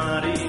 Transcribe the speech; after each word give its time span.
Maria. 0.00 0.39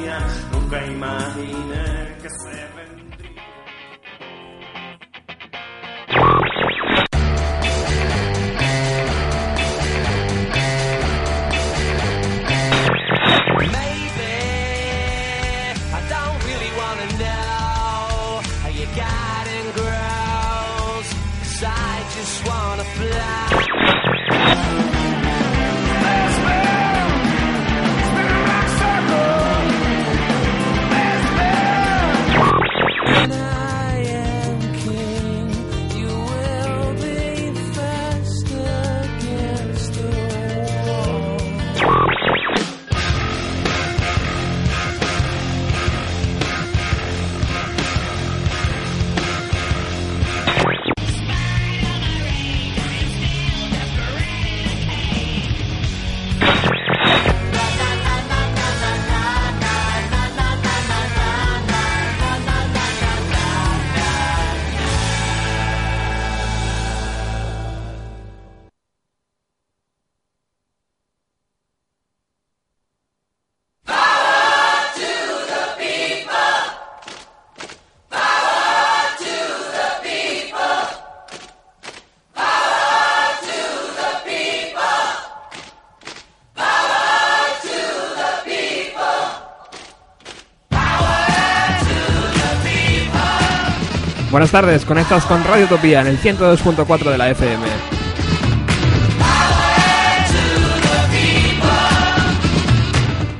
Buenas 94.41 94.53
tardes, 94.53 94.85
conectas 94.85 95.23
con 95.25 95.43
Radio 95.43 95.65
Utopía 95.65 96.01
en 96.01 96.07
el 96.07 96.17
102.4 96.19 97.11
de 97.11 97.17
la 97.19 97.29
FM. 97.29 97.63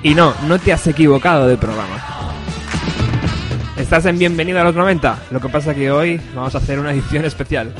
Y 0.04 0.14
no, 0.14 0.36
no 0.48 0.60
te 0.60 0.72
has 0.72 0.86
equivocado 0.86 1.48
de 1.48 1.58
programa. 1.58 1.96
Estás 3.78 4.06
en 4.06 4.20
Bienvenido 4.20 4.62
a 4.62 4.64
los 4.64 4.76
90. 4.76 5.24
Lo 5.32 5.42
que 5.42 5.50
pasa 5.50 5.74
que 5.74 5.90
hoy 5.90 6.22
vamos 6.36 6.54
a 6.54 6.60
hacer 6.60 6.78
una 6.78 6.92
edición 6.92 7.26
especial. 7.26 7.74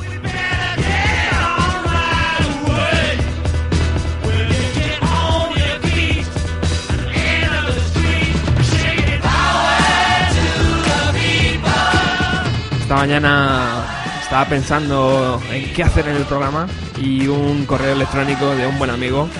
Esta 12.92 13.00
mañana 13.00 13.86
estaba 14.22 14.44
pensando 14.44 15.40
en 15.50 15.72
qué 15.72 15.82
hacer 15.82 16.08
en 16.08 16.16
el 16.16 16.24
programa 16.24 16.66
y 17.00 17.26
un 17.26 17.64
correo 17.64 17.94
electrónico 17.94 18.54
de 18.54 18.66
un 18.66 18.78
buen 18.78 18.90
amigo 18.90 19.30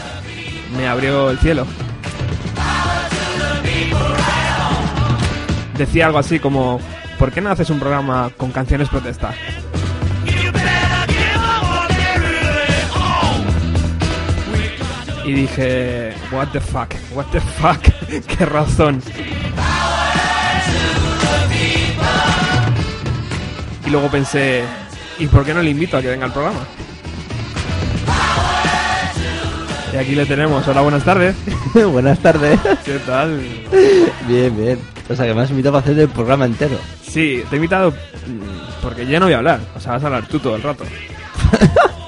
me 0.74 0.88
abrió 0.88 1.28
el 1.28 1.38
cielo. 1.38 1.66
Decía 5.76 6.06
algo 6.06 6.18
así 6.18 6.38
como, 6.38 6.80
¿por 7.18 7.30
qué 7.30 7.42
no 7.42 7.50
haces 7.50 7.68
un 7.68 7.78
programa 7.78 8.30
con 8.38 8.52
canciones 8.52 8.88
protesta? 8.88 9.34
Y 15.26 15.32
dije, 15.34 16.14
what 16.32 16.48
the 16.52 16.60
fuck, 16.60 16.94
what 17.14 17.26
the 17.26 17.40
fuck, 17.42 17.82
qué 18.26 18.46
razón. 18.46 19.02
Luego 23.92 24.10
pensé, 24.10 24.64
¿y 25.18 25.26
por 25.26 25.44
qué 25.44 25.52
no 25.52 25.62
le 25.62 25.70
invito 25.70 25.96
a 25.96 26.02
que 26.02 26.08
venga 26.08 26.24
al 26.24 26.32
programa? 26.32 26.60
Y 29.92 29.96
aquí 29.96 30.14
le 30.14 30.24
tenemos. 30.24 30.66
Hola, 30.66 30.80
buenas 30.80 31.04
tardes. 31.04 31.36
Buenas 31.74 32.18
tardes. 32.18 32.58
¿Qué 32.82 32.98
tal? 33.00 33.38
Bien, 34.26 34.56
bien. 34.56 34.78
O 35.10 35.14
sea, 35.14 35.26
que 35.26 35.34
me 35.34 35.42
has 35.42 35.50
invitado 35.50 35.74
para 35.74 35.84
hacer 35.84 35.98
el 35.98 36.08
programa 36.08 36.46
entero. 36.46 36.78
Sí, 37.02 37.44
te 37.50 37.56
he 37.56 37.58
invitado 37.58 37.90
mm, 37.90 38.82
porque 38.82 39.06
yo 39.06 39.20
no 39.20 39.26
voy 39.26 39.34
a 39.34 39.38
hablar. 39.38 39.60
O 39.76 39.80
sea, 39.80 39.92
vas 39.92 40.02
a 40.02 40.06
hablar 40.06 40.26
tú 40.26 40.38
todo 40.38 40.56
el 40.56 40.62
rato. 40.62 40.84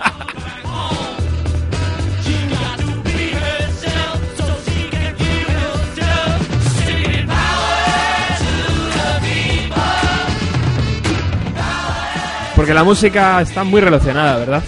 Porque 12.65 12.73
la 12.73 12.85
música 12.85 13.43
está 13.43 13.63
muy 13.63 13.79
relacionada, 13.79 14.39
¿verdad? 14.39 14.63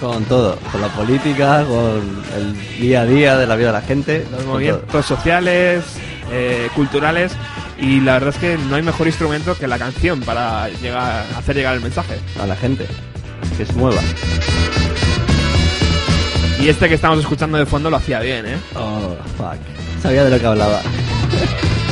Con 0.00 0.24
todo. 0.24 0.56
Con 0.72 0.80
la 0.80 0.88
política, 0.88 1.62
con 1.66 2.22
el 2.38 2.80
día 2.80 3.02
a 3.02 3.04
día 3.04 3.36
de 3.36 3.46
la 3.46 3.54
vida 3.54 3.66
de 3.66 3.72
la 3.74 3.80
gente. 3.82 4.26
Los 4.30 4.40
todo. 4.40 4.52
movimientos 4.54 5.04
sociales, 5.04 5.84
eh, 6.32 6.70
culturales. 6.74 7.32
Y 7.78 8.00
la 8.00 8.14
verdad 8.14 8.30
es 8.30 8.38
que 8.38 8.56
no 8.56 8.76
hay 8.76 8.82
mejor 8.82 9.08
instrumento 9.08 9.58
que 9.58 9.66
la 9.66 9.78
canción 9.78 10.22
para 10.22 10.70
llegar, 10.70 11.26
hacer 11.36 11.56
llegar 11.56 11.74
el 11.74 11.82
mensaje. 11.82 12.18
A 12.40 12.46
la 12.46 12.56
gente. 12.56 12.86
Que 13.58 13.66
se 13.66 13.74
mueva. 13.74 14.00
Y 16.62 16.70
este 16.70 16.88
que 16.88 16.94
estamos 16.94 17.18
escuchando 17.18 17.58
de 17.58 17.66
fondo 17.66 17.90
lo 17.90 17.98
hacía 17.98 18.20
bien, 18.20 18.46
¿eh? 18.46 18.56
Oh, 18.74 19.16
fuck. 19.36 19.58
Sabía 20.02 20.24
de 20.24 20.30
lo 20.30 20.40
que 20.40 20.46
hablaba. 20.46 20.80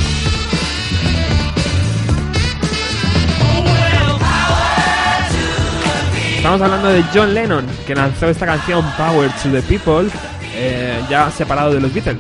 Estamos 6.42 6.60
hablando 6.60 6.88
de 6.88 7.04
John 7.14 7.32
Lennon, 7.34 7.64
que 7.86 7.94
lanzó 7.94 8.26
esta 8.28 8.44
canción 8.44 8.84
Power 8.96 9.30
to 9.40 9.52
the 9.52 9.62
People, 9.62 10.10
eh, 10.56 11.00
ya 11.08 11.30
separado 11.30 11.72
de 11.72 11.80
los 11.80 11.94
Beatles. 11.94 12.18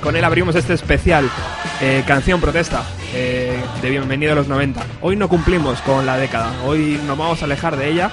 Con 0.00 0.14
él 0.14 0.24
abrimos 0.24 0.54
este 0.54 0.74
especial, 0.74 1.28
eh, 1.80 2.04
canción 2.06 2.40
protesta, 2.40 2.84
eh, 3.14 3.60
de 3.82 3.90
Bienvenido 3.90 4.30
a 4.30 4.36
los 4.36 4.46
90. 4.46 4.80
Hoy 5.02 5.16
no 5.16 5.28
cumplimos 5.28 5.80
con 5.80 6.06
la 6.06 6.16
década, 6.16 6.52
hoy 6.64 7.00
nos 7.04 7.18
vamos 7.18 7.42
a 7.42 7.46
alejar 7.46 7.76
de 7.76 7.88
ella 7.90 8.12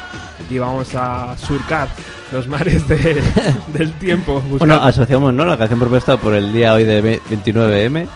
y 0.50 0.58
vamos 0.58 0.94
a 0.96 1.36
surcar 1.38 1.88
los 2.32 2.48
mares 2.48 2.88
de- 2.88 3.22
del 3.74 3.94
tiempo. 3.94 4.36
buscando- 4.42 4.58
Bueno, 4.60 4.76
asociamos, 4.76 5.34
¿no? 5.34 5.46
La 5.46 5.58
canción 5.58 5.80
propuesta 5.80 6.18
por 6.18 6.34
el 6.34 6.52
día 6.54 6.74
hoy 6.74 6.84
de 6.84 7.02
ve- 7.02 7.22
29M. 7.30 8.08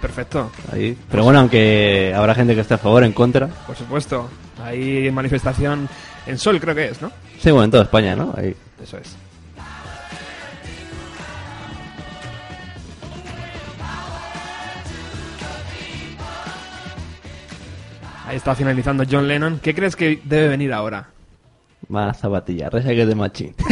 Perfecto, 0.00 0.50
Ahí. 0.70 0.96
Pero 1.10 1.24
bueno, 1.24 1.40
aunque 1.40 2.12
habrá 2.14 2.34
gente 2.34 2.54
que 2.54 2.60
esté 2.60 2.74
a 2.74 2.78
favor, 2.78 3.04
en 3.04 3.12
contra. 3.12 3.46
por 3.66 3.74
supuesto. 3.74 4.28
Hay 4.62 5.10
manifestación 5.10 5.88
en 6.26 6.38
Sol, 6.38 6.60
creo 6.60 6.74
que 6.74 6.88
es, 6.88 7.00
¿no? 7.02 7.10
Sí, 7.40 7.50
bueno, 7.50 7.64
en 7.64 7.70
toda 7.70 7.82
España, 7.84 8.14
¿no? 8.14 8.34
Ahí. 8.36 8.54
Eso 8.82 8.98
es. 8.98 9.16
Ahí 18.26 18.36
está 18.36 18.54
finalizando 18.54 19.04
John 19.10 19.28
Lennon. 19.28 19.60
¿Qué 19.62 19.74
crees 19.74 19.96
que 19.96 20.20
debe 20.24 20.48
venir 20.48 20.72
ahora? 20.72 21.08
Más 21.88 22.18
zapatillas, 22.18 22.72
resaque 22.72 23.06
de 23.06 23.14
machín. 23.14 23.54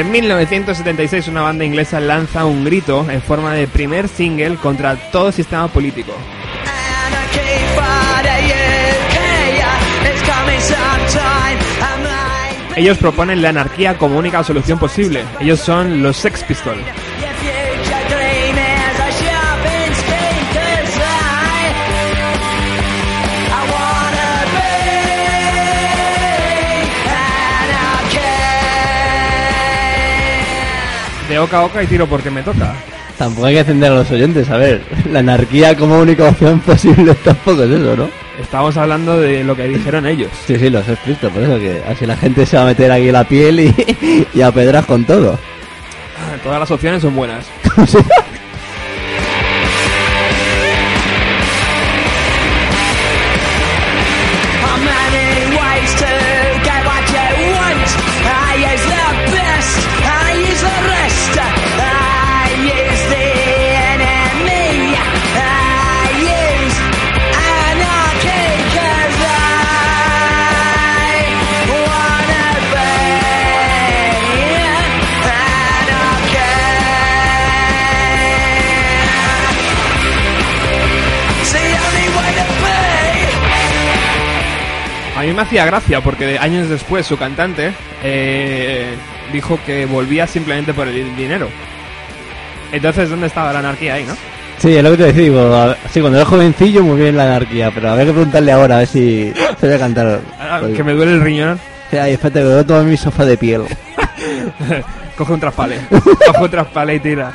En 0.00 0.10
1976 0.10 1.28
una 1.28 1.42
banda 1.42 1.62
inglesa 1.62 2.00
lanza 2.00 2.46
un 2.46 2.64
grito 2.64 3.06
en 3.10 3.20
forma 3.20 3.52
de 3.52 3.68
primer 3.68 4.08
single 4.08 4.56
contra 4.56 4.96
todo 4.96 5.30
sistema 5.30 5.68
político. 5.68 6.14
Ellos 12.76 12.96
proponen 12.96 13.42
la 13.42 13.50
anarquía 13.50 13.98
como 13.98 14.18
única 14.18 14.42
solución 14.42 14.78
posible. 14.78 15.22
Ellos 15.38 15.60
son 15.60 16.02
los 16.02 16.16
Sex 16.16 16.44
Pistols. 16.44 16.80
Oca 31.40 31.64
oca 31.64 31.82
y 31.82 31.86
tiro 31.86 32.06
porque 32.06 32.30
me 32.30 32.42
toca. 32.42 32.74
Tampoco 33.18 33.46
hay 33.46 33.54
que 33.54 33.60
encender 33.60 33.92
a 33.92 33.96
los 33.96 34.10
oyentes, 34.10 34.48
a 34.48 34.56
ver, 34.56 34.82
la 35.10 35.18
anarquía 35.18 35.76
como 35.76 35.98
única 35.98 36.28
opción 36.28 36.60
posible 36.66 37.14
tampoco 37.16 37.64
es 37.64 37.70
eso, 37.70 37.96
¿no? 37.96 38.08
Estamos 38.40 38.76
hablando 38.78 39.20
de 39.20 39.44
lo 39.44 39.54
que 39.54 39.68
dijeron 39.68 40.06
ellos. 40.06 40.30
Sí, 40.46 40.58
sí, 40.58 40.70
los 40.70 40.88
he 40.88 40.92
explico, 40.92 41.28
por 41.28 41.42
eso 41.42 41.58
que 41.58 41.82
así 41.86 42.06
la 42.06 42.16
gente 42.16 42.46
se 42.46 42.56
va 42.56 42.62
a 42.62 42.66
meter 42.66 42.90
aquí 42.90 43.10
la 43.12 43.24
piel 43.24 43.60
y, 43.60 44.26
y 44.34 44.40
a 44.40 44.50
pedras 44.50 44.86
con 44.86 45.04
todo. 45.04 45.38
Todas 46.42 46.60
las 46.60 46.70
opciones 46.70 47.02
son 47.02 47.14
buenas. 47.14 47.46
mí 85.30 85.36
me 85.36 85.42
hacía 85.42 85.64
gracia 85.64 86.00
porque 86.00 86.38
años 86.38 86.68
después 86.68 87.06
su 87.06 87.16
cantante 87.16 87.72
eh, 88.02 88.94
dijo 89.32 89.58
que 89.64 89.86
volvía 89.86 90.26
simplemente 90.26 90.74
por 90.74 90.88
el 90.88 91.16
dinero. 91.16 91.48
Entonces, 92.72 93.08
¿dónde 93.08 93.28
estaba 93.28 93.52
la 93.52 93.60
anarquía 93.60 93.94
ahí, 93.94 94.04
no? 94.04 94.16
Sí, 94.58 94.76
es 94.76 94.82
lo 94.82 94.90
que 94.90 94.96
te 94.96 95.04
decía, 95.04 95.22
digo, 95.22 95.74
sí, 95.90 96.00
cuando 96.00 96.18
era 96.18 96.28
jovencillo 96.28 96.82
muy 96.82 97.00
bien 97.00 97.16
la 97.16 97.24
anarquía, 97.24 97.70
pero 97.72 97.90
habría 97.90 98.06
que 98.06 98.12
preguntarle 98.12 98.52
ahora 98.52 98.74
a 98.74 98.78
ver 98.78 98.88
si 98.88 99.32
se 99.58 99.66
voy 99.66 99.76
a 99.76 99.78
cantar. 99.78 100.20
Ah, 100.38 100.60
Oye, 100.62 100.74
que 100.74 100.84
me 100.84 100.92
duele 100.92 101.12
el 101.12 101.20
riñón. 101.20 101.60
Ay, 101.92 102.12
espérate, 102.12 102.40
que 102.40 102.46
voy 102.46 102.58
a 102.58 102.66
tomar 102.66 102.84
mi 102.84 102.96
sofá 102.96 103.24
de 103.24 103.36
piel. 103.36 103.62
Coge 105.16 105.32
un 105.32 105.40
traspale. 105.40 105.76
Coge 105.90 106.42
un 106.42 106.50
traspale 106.50 106.96
y 106.96 107.00
tira. 107.00 107.32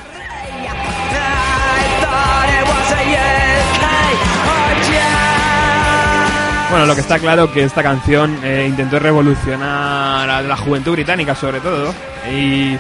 Bueno, 6.75 6.88
lo 6.88 6.95
que 6.95 7.01
está 7.01 7.19
claro 7.19 7.54
que 7.54 7.63
esta 7.63 7.81
canción 7.81 8.38
eh, 8.44 8.66
intentó 8.68 9.00
revolucionar 9.00 10.30
a 10.30 10.42
la 10.42 10.57
juventud 10.57 10.92
británica 10.92 11.33
sobre 11.33 11.62
todo 11.62 11.94
y, 12.30 12.77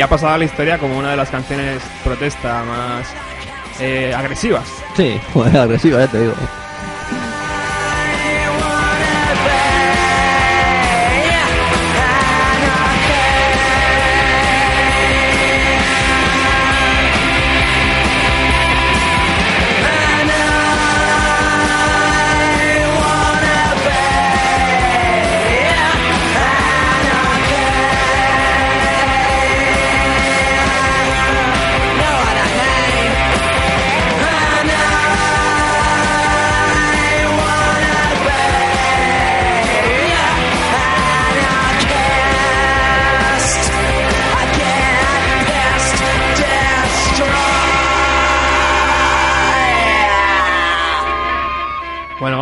ha 0.00 0.06
pasado 0.06 0.34
a 0.34 0.38
la 0.38 0.44
historia 0.44 0.78
como 0.78 0.96
una 0.96 1.10
de 1.10 1.16
las 1.16 1.30
canciones 1.30 1.82
protesta 2.04 2.62
más 2.62 3.08
eh, 3.80 4.14
agresivas. 4.16 4.68
Sí, 4.96 5.20
agresiva, 5.58 5.98
ya 5.98 6.06
te 6.06 6.20
digo. 6.20 6.34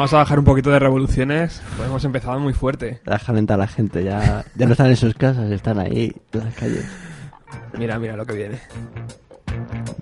Vamos 0.03 0.15
a 0.15 0.17
bajar 0.17 0.41
un 0.41 0.45
poquito 0.45 0.69
de 0.73 0.81
revoluciones, 0.81 1.63
pues 1.77 1.89
hemos 1.89 2.05
empezado 2.05 2.41
muy 2.41 2.53
fuerte. 2.53 3.01
La 3.05 3.21
jalenta 3.21 3.55
a 3.55 3.57
la 3.57 3.69
gente, 3.69 4.03
ya, 4.03 4.45
ya 4.57 4.67
no 4.67 4.73
están 4.73 4.89
en 4.89 4.97
sus 4.97 5.15
casas, 5.15 5.49
están 5.53 5.79
ahí 5.79 6.13
en 6.33 6.45
las 6.45 6.53
calles. 6.57 6.85
Mira, 7.79 8.01
mira 8.01 8.17
lo 8.17 8.27
que 8.27 8.33
viene. 8.33 8.59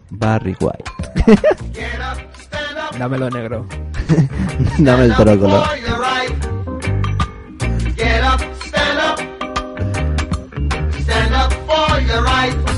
Barry 0.08 0.56
White. 0.58 0.91
Dámelo 2.99 3.29
negro. 3.29 3.67
Dame 4.79 5.05
el 5.05 5.14
your 5.14 5.99
right. 6.00 6.32
Get 7.94 8.25
up, 8.25 8.41
stand 8.64 8.99
up. 9.00 9.19
Stand 11.03 11.35
up 11.35 11.53
for 11.67 12.00
your 12.00 12.23
right. 12.25 12.69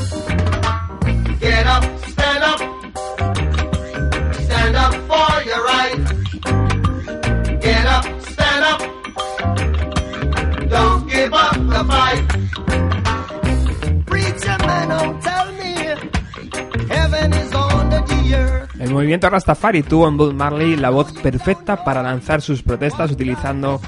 El 18.82 18.90
movimiento 18.90 19.30
Rastafari 19.30 19.84
tuvo 19.84 20.08
en 20.08 20.16
Bob 20.16 20.34
Marley 20.34 20.74
la 20.74 20.90
voz 20.90 21.12
perfecta 21.12 21.84
para 21.84 22.02
lanzar 22.02 22.42
sus 22.42 22.62
protestas 22.64 23.12
utilizando 23.12 23.80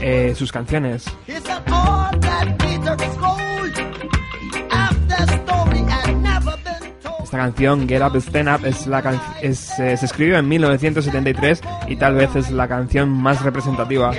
eh, 0.00 0.34
sus 0.36 0.50
canciones. 0.50 1.04
Esta 7.22 7.36
canción, 7.38 7.88
Get 7.88 8.02
Up, 8.02 8.16
Stand 8.16 8.48
Up, 8.48 8.66
es 8.66 8.86
la 8.88 9.02
can- 9.02 9.20
es, 9.40 9.78
eh, 9.78 9.96
se 9.96 10.06
escribió 10.06 10.36
en 10.38 10.48
1973 10.48 11.60
y 11.86 11.96
tal 11.96 12.14
vez 12.16 12.34
es 12.34 12.50
la 12.50 12.66
canción 12.66 13.08
más 13.08 13.42
representativa 13.42 14.10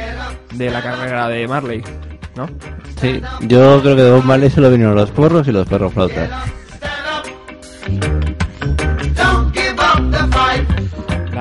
de 0.53 0.69
la 0.71 0.81
carrera 0.81 1.27
de 1.27 1.45
Marley, 1.47 1.83
¿no? 2.35 2.47
Sí, 3.01 3.21
yo 3.41 3.81
creo 3.81 3.95
que 3.95 4.01
de 4.03 4.11
Bob 4.11 4.23
Marley 4.23 4.49
solo 4.49 4.69
vinieron 4.71 4.95
los 4.95 5.09
porros 5.11 5.45
y 5.47 5.51
los 5.51 5.67
perros 5.67 5.93
flautas. 5.93 6.29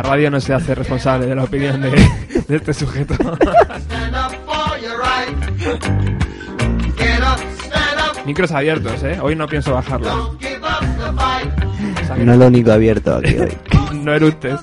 La 0.02 0.08
radio 0.08 0.30
no 0.30 0.40
se 0.40 0.54
hace 0.54 0.74
responsable 0.74 1.26
de 1.26 1.34
la 1.34 1.44
opinión 1.44 1.82
de, 1.82 1.90
de 1.90 2.56
este 2.56 2.72
sujeto. 2.72 3.14
Micros 8.24 8.50
abiertos, 8.50 9.02
¿eh? 9.02 9.18
Hoy 9.20 9.36
no 9.36 9.46
pienso 9.46 9.74
bajarlos. 9.74 10.10
O 10.10 10.38
sea 12.06 12.16
No 12.16 12.32
es 12.32 12.38
lo 12.38 12.46
único 12.46 12.72
abierto 12.72 13.16
aquí 13.16 13.36
hoy. 13.36 13.54
no 13.92 14.14
eructes. 14.14 14.58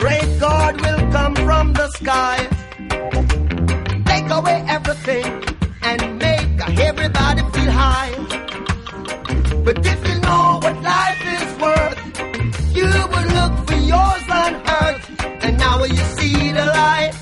Great 0.00 0.40
God 0.40 0.80
will 0.80 1.12
come 1.12 1.36
from 1.36 1.72
the 1.72 1.88
sky, 1.90 2.48
take 4.04 4.28
away 4.32 4.64
everything, 4.68 5.24
and 5.82 6.18
make 6.18 6.80
everybody 6.80 7.42
feel 7.52 7.70
high. 7.70 8.10
But 9.64 9.86
if 9.86 10.11
And 15.82 15.90
now 15.90 15.96
when 15.96 15.96
you 15.96 16.04
see 16.16 16.52
the 16.52 16.64
light, 16.64 17.12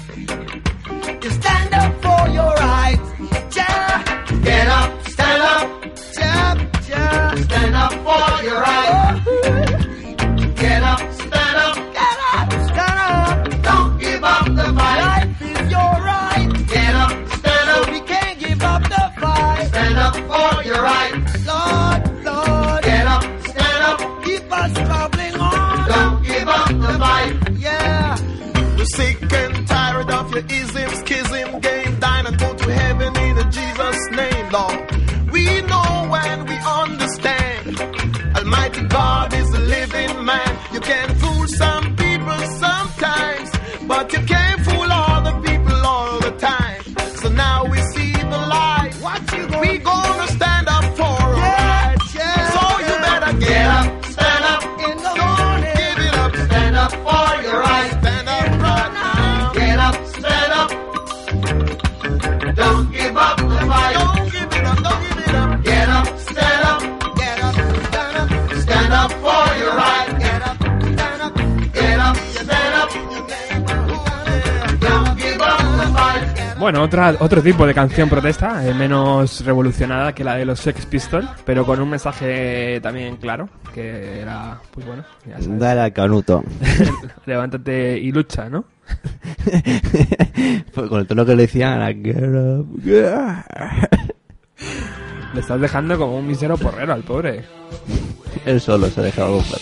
otra, 76.82 77.14
otro 77.20 77.42
tipo 77.42 77.66
de 77.66 77.74
canción 77.74 78.08
protesta, 78.08 78.66
eh, 78.66 78.74
menos 78.74 79.44
revolucionada 79.44 80.14
que 80.14 80.24
la 80.24 80.36
de 80.36 80.44
los 80.44 80.60
Sex 80.60 80.86
Pistols, 80.86 81.28
pero 81.44 81.64
con 81.64 81.80
un 81.80 81.88
mensaje 81.90 82.80
también 82.80 83.16
claro, 83.16 83.48
que 83.74 84.20
era, 84.20 84.58
pues 84.70 84.86
bueno, 84.86 85.04
ya 85.26 85.40
sabes, 85.40 85.58
Dale 85.58 85.80
al 85.80 85.92
canuto. 85.92 86.42
levántate 87.26 87.98
y 87.98 88.12
lucha, 88.12 88.48
¿no? 88.48 88.64
Pues 90.74 90.88
con 90.88 91.00
el 91.00 91.06
tono 91.06 91.26
que 91.26 91.34
le 91.34 91.42
decían, 91.42 91.80
era, 91.80 91.92
"Get 91.92 92.22
up, 92.22 92.82
get 92.82 93.12
up". 93.12 93.98
Le 95.34 95.40
estás 95.40 95.60
dejando 95.60 95.98
como 95.98 96.18
un 96.18 96.26
misero 96.26 96.56
porrero 96.56 96.92
al 96.92 97.02
pobre. 97.02 97.44
Él 98.44 98.60
solo 98.60 98.88
se 98.88 99.02
dejaba 99.02 99.30
comprar. 99.30 99.60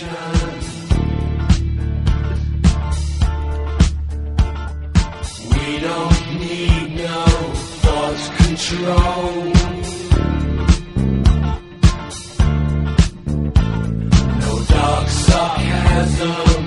Control. 8.59 9.53
No 14.41 14.53
dark 14.69 15.09
sarcasm 15.09 16.65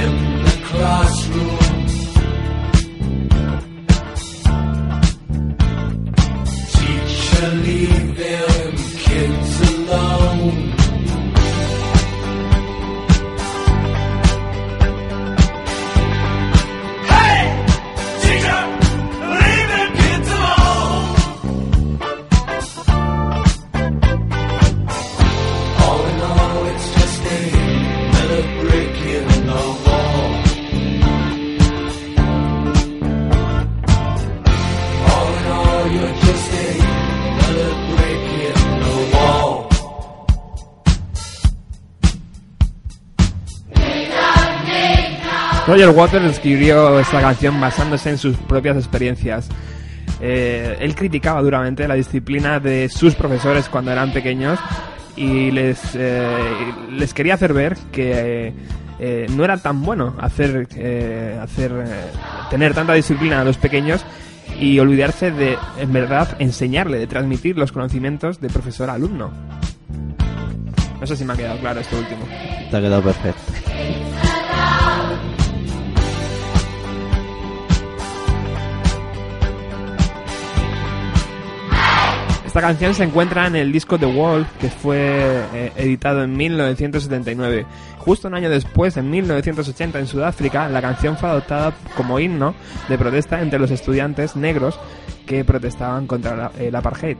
in 0.00 0.12
the 0.44 0.56
classroom. 0.68 1.58
Teacher, 6.72 7.50
leave 7.64 8.20
Roger 45.74 45.90
Waters 45.90 46.24
escribió 46.26 47.00
esta 47.00 47.20
canción 47.20 47.60
basándose 47.60 48.08
en 48.08 48.16
sus 48.16 48.36
propias 48.36 48.76
experiencias. 48.76 49.48
Eh, 50.20 50.76
él 50.78 50.94
criticaba 50.94 51.42
duramente 51.42 51.88
la 51.88 51.94
disciplina 51.94 52.60
de 52.60 52.88
sus 52.88 53.16
profesores 53.16 53.68
cuando 53.68 53.90
eran 53.90 54.12
pequeños 54.12 54.60
y 55.16 55.50
les, 55.50 55.80
eh, 55.96 56.28
les 56.92 57.12
quería 57.12 57.34
hacer 57.34 57.52
ver 57.52 57.76
que 57.90 58.52
eh, 59.00 59.26
no 59.30 59.44
era 59.44 59.56
tan 59.56 59.82
bueno 59.82 60.14
hacer, 60.20 60.68
hacer 61.42 61.72
tener 62.50 62.72
tanta 62.72 62.92
disciplina 62.92 63.40
a 63.40 63.44
los 63.44 63.58
pequeños 63.58 64.06
y 64.60 64.78
olvidarse 64.78 65.32
de, 65.32 65.58
en 65.80 65.92
verdad, 65.92 66.36
enseñarle, 66.38 67.00
de 67.00 67.08
transmitir 67.08 67.58
los 67.58 67.72
conocimientos 67.72 68.40
de 68.40 68.48
profesor 68.48 68.90
a 68.90 68.92
alumno. 68.92 69.32
No 71.00 71.04
sé 71.04 71.16
si 71.16 71.24
me 71.24 71.32
ha 71.32 71.36
quedado 71.36 71.58
claro 71.58 71.80
esto 71.80 71.98
último. 71.98 72.28
Te 72.70 72.76
ha 72.76 72.80
quedado 72.80 73.02
perfecto. 73.02 73.42
Esta 82.54 82.68
canción 82.68 82.94
se 82.94 83.02
encuentra 83.02 83.48
en 83.48 83.56
el 83.56 83.72
disco 83.72 83.98
The 83.98 84.06
Wall, 84.06 84.46
que 84.60 84.68
fue 84.70 84.96
eh, 85.52 85.72
editado 85.74 86.22
en 86.22 86.36
1979. 86.36 87.66
Justo 87.98 88.28
un 88.28 88.34
año 88.34 88.48
después, 88.48 88.96
en 88.96 89.10
1980, 89.10 89.98
en 89.98 90.06
Sudáfrica, 90.06 90.68
la 90.68 90.80
canción 90.80 91.16
fue 91.16 91.30
adoptada 91.30 91.72
como 91.96 92.20
himno 92.20 92.54
de 92.88 92.96
protesta 92.96 93.42
entre 93.42 93.58
los 93.58 93.72
estudiantes 93.72 94.36
negros 94.36 94.78
que 95.26 95.44
protestaban 95.44 96.06
contra 96.06 96.36
la- 96.36 96.52
el 96.56 96.76
apartheid. 96.76 97.16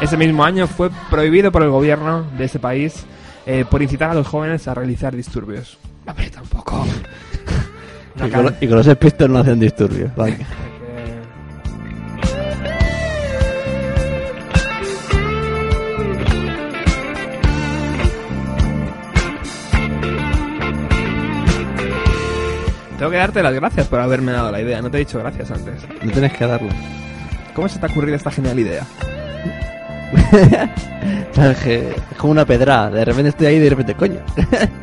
Ese 0.00 0.16
mismo 0.16 0.44
año 0.44 0.68
fue 0.68 0.88
prohibido 1.10 1.50
por 1.50 1.64
el 1.64 1.70
gobierno 1.70 2.24
de 2.38 2.44
ese 2.44 2.60
país 2.60 3.06
eh, 3.44 3.64
por 3.68 3.82
incitar 3.82 4.10
a 4.10 4.14
los 4.14 4.28
jóvenes 4.28 4.68
a 4.68 4.74
realizar 4.74 5.16
disturbios. 5.16 5.78
Aprieta 6.06 6.40
un 6.42 6.48
poco. 6.48 6.86
Una 8.14 8.28
Y 8.28 8.30
con, 8.30 8.44
can- 8.44 8.56
y 8.60 8.68
con 8.68 8.76
los 8.76 8.96
Pistols 8.96 9.32
no 9.32 9.38
hacen 9.40 9.58
disturbios. 9.58 10.14
vale. 10.14 10.38
Tengo 23.00 23.12
que 23.12 23.16
darte 23.16 23.42
las 23.42 23.54
gracias 23.54 23.86
por 23.86 23.98
haberme 23.98 24.30
dado 24.32 24.52
la 24.52 24.60
idea. 24.60 24.82
No 24.82 24.90
te 24.90 24.98
he 24.98 25.00
dicho 25.00 25.18
gracias 25.20 25.50
antes. 25.50 25.86
No 26.02 26.12
tienes 26.12 26.34
que 26.34 26.46
darlo. 26.46 26.68
¿Cómo 27.54 27.66
se 27.66 27.78
te 27.78 27.86
ha 27.86 27.88
ocurrido 27.88 28.14
esta 28.14 28.30
genial 28.30 28.58
idea? 28.58 28.86
¿Sabes 31.32 31.58
que 31.64 31.88
Es 31.88 32.18
como 32.18 32.32
una 32.32 32.44
pedrada. 32.44 32.90
De 32.90 33.02
repente 33.06 33.30
estoy 33.30 33.46
ahí 33.46 33.56
y 33.56 33.60
de 33.60 33.70
repente, 33.70 33.94
coño. 33.94 34.20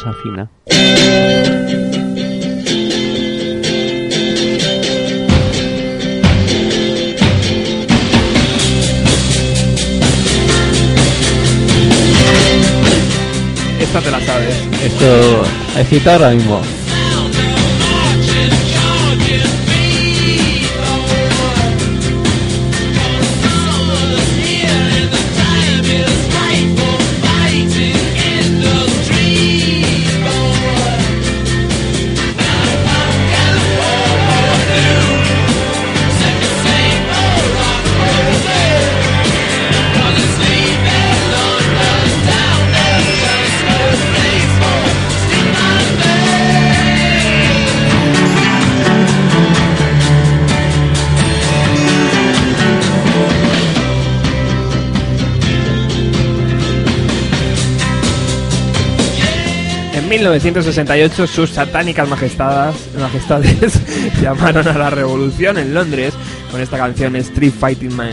Cosa 0.00 0.14
fina. 0.22 0.48
Esta 13.78 14.00
te 14.00 14.10
la 14.10 14.20
sabes. 14.20 14.54
Esto 14.82 15.42
he 15.76 15.84
citado 15.84 16.24
ahora 16.24 16.34
mismo. 16.34 16.79
1968 60.20 61.26
sus 61.26 61.48
satánicas 61.48 62.06
majestades, 62.06 63.80
llamaron 64.22 64.68
a 64.68 64.76
la 64.76 64.90
revolución 64.90 65.56
en 65.56 65.72
Londres 65.72 66.12
con 66.50 66.60
esta 66.60 66.76
canción 66.76 67.16
Street 67.16 67.54
Fighting 67.58 67.96
Man. 67.96 68.12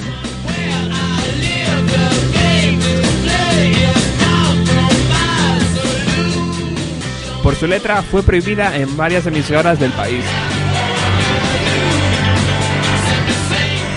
Por 7.43 7.55
su 7.55 7.67
letra 7.67 8.01
fue 8.03 8.23
prohibida 8.23 8.77
en 8.77 8.95
varias 8.95 9.25
emisoras 9.25 9.77
del 9.77 9.91
país. 9.91 10.23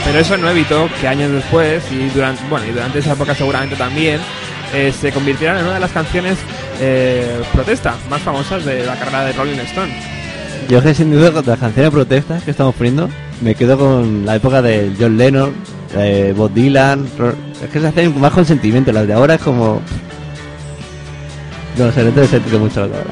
Pero 0.04 0.18
eso 0.18 0.36
no 0.36 0.50
evitó 0.50 0.90
que 1.00 1.06
años 1.06 1.30
después 1.30 1.84
y 1.92 2.08
durante, 2.08 2.42
bueno, 2.48 2.66
y 2.66 2.72
durante 2.72 2.98
esa 2.98 3.12
época 3.12 3.36
seguramente 3.36 3.76
también 3.76 4.20
eh, 4.74 4.92
se 4.98 5.12
convirtieran 5.12 5.58
en 5.58 5.64
una 5.66 5.74
de 5.74 5.80
las 5.80 5.92
canciones 5.92 6.38
eh, 6.80 7.42
protesta 7.52 7.94
más 8.08 8.22
famosas 8.22 8.64
de 8.64 8.84
la 8.84 8.96
carrera 8.96 9.26
de 9.26 9.32
Rolling 9.34 9.58
Stone. 9.60 9.92
Yo 10.68 10.82
que 10.82 10.94
sin 10.94 11.12
duda 11.12 11.30
con 11.32 11.44
las 11.46 11.58
canciones 11.58 11.90
de 11.92 11.96
protesta 11.96 12.40
que 12.40 12.50
estamos 12.50 12.74
poniendo, 12.74 13.08
me 13.40 13.54
quedo 13.54 13.78
con 13.78 14.24
la 14.24 14.36
época 14.36 14.62
de 14.62 14.92
John 14.98 15.16
Lennon, 15.16 15.52
de 15.94 16.32
Bob 16.32 16.52
Dylan. 16.52 17.06
Es 17.62 17.70
que 17.70 17.80
se 17.80 17.86
hacen 17.86 18.18
más 18.20 18.32
con 18.32 18.44
sentimiento. 18.44 18.92
Las 18.92 19.06
de 19.06 19.12
ahora 19.12 19.34
es 19.34 19.42
como. 19.42 19.80
No 21.76 21.92
sé, 21.92 22.04
no 22.04 22.10
te 22.10 22.22
he 22.22 22.26
sentido 22.26 22.58
mucho 22.58 22.80
las 22.80 22.90
de 22.90 22.96
ahora. 22.96 23.10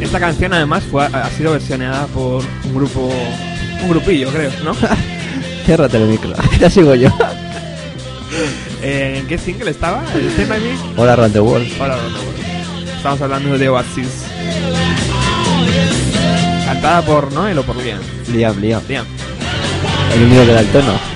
Esta 0.00 0.20
canción 0.20 0.52
además 0.54 0.84
fue, 0.84 1.04
ha 1.04 1.28
sido 1.30 1.52
versionada 1.52 2.06
por 2.06 2.42
un 2.64 2.74
grupo, 2.74 3.10
un 3.82 3.90
grupillo 3.90 4.30
creo, 4.30 4.50
¿no? 4.64 4.72
Ciérrate 5.66 5.98
el 5.98 6.08
micro. 6.08 6.32
ya 6.58 6.70
sigo 6.70 6.94
yo. 6.94 7.10
Eh, 8.82 9.18
¿En 9.18 9.26
qué 9.26 9.38
single 9.38 9.70
estaba? 9.70 10.04
¿El 10.14 10.26
Stay 10.28 10.44
By 10.44 10.60
Me? 10.60 10.70
Hola, 10.96 11.16
Round 11.16 11.32
the 11.32 11.40
World. 11.40 11.68
Hola, 11.80 11.96
no, 11.96 12.08
no, 12.10 12.18
bueno. 12.22 12.92
Estamos 12.96 13.20
hablando 13.20 13.58
de 13.58 13.68
Oasis. 13.68 14.24
Cantada 16.64 17.02
por 17.02 17.32
Noel 17.32 17.58
o 17.58 17.62
por 17.62 17.76
Liam. 17.76 18.00
Liam, 18.32 18.60
Liam. 18.60 18.82
Liam. 18.88 19.06
El 20.14 20.22
único 20.22 20.44
que 20.46 20.52
da 20.52 20.60
el 20.60 20.68
tono. 20.68 21.07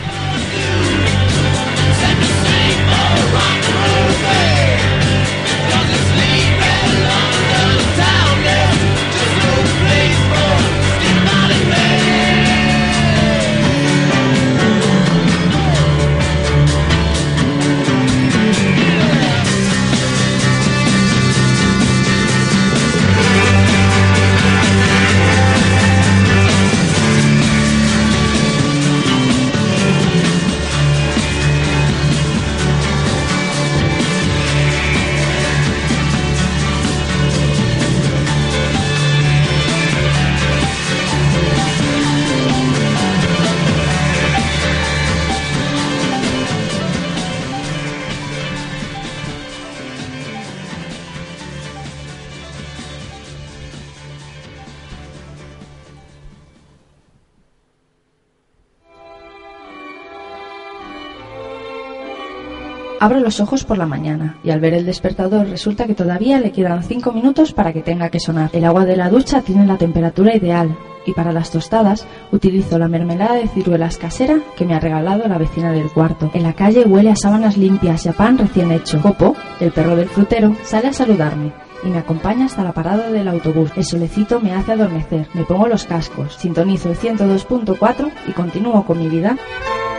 Abre 63.02 63.18
los 63.18 63.40
ojos 63.40 63.64
por 63.64 63.78
la 63.78 63.86
mañana 63.86 64.36
y 64.44 64.50
al 64.50 64.60
ver 64.60 64.74
el 64.74 64.86
despertador 64.86 65.48
resulta 65.48 65.88
que 65.88 65.94
todavía 65.96 66.38
le 66.38 66.52
quedan 66.52 66.84
5 66.84 67.10
minutos 67.10 67.52
para 67.52 67.72
que 67.72 67.82
tenga 67.82 68.10
que 68.10 68.20
sonar. 68.20 68.50
El 68.52 68.64
agua 68.64 68.84
de 68.84 68.96
la 68.96 69.10
ducha 69.10 69.40
tiene 69.40 69.66
la 69.66 69.76
temperatura 69.76 70.36
ideal 70.36 70.78
y 71.04 71.12
para 71.12 71.32
las 71.32 71.50
tostadas 71.50 72.06
utilizo 72.30 72.78
la 72.78 72.86
mermelada 72.86 73.34
de 73.34 73.48
ciruelas 73.48 73.98
casera 73.98 74.38
que 74.56 74.64
me 74.64 74.76
ha 74.76 74.78
regalado 74.78 75.26
la 75.26 75.36
vecina 75.36 75.72
del 75.72 75.90
cuarto. 75.90 76.30
En 76.32 76.44
la 76.44 76.52
calle 76.52 76.84
huele 76.84 77.10
a 77.10 77.16
sábanas 77.16 77.56
limpias 77.56 78.06
y 78.06 78.08
a 78.08 78.12
pan 78.12 78.38
recién 78.38 78.70
hecho. 78.70 79.00
Copo, 79.00 79.34
el 79.58 79.72
perro 79.72 79.96
del 79.96 80.08
frutero, 80.08 80.54
sale 80.62 80.86
a 80.86 80.92
saludarme 80.92 81.71
y 81.84 81.88
me 81.88 81.98
acompaña 81.98 82.46
hasta 82.46 82.64
la 82.64 82.72
parada 82.72 83.10
del 83.10 83.28
autobús. 83.28 83.70
El 83.76 83.84
solecito 83.84 84.40
me 84.40 84.52
hace 84.52 84.72
adormecer. 84.72 85.28
Me 85.34 85.44
pongo 85.44 85.68
los 85.68 85.84
cascos, 85.84 86.36
sintonizo 86.36 86.90
el 86.90 86.98
102.4 86.98 88.10
y 88.28 88.32
continúo 88.32 88.84
con 88.84 88.98
mi 88.98 89.08
vida. 89.08 89.36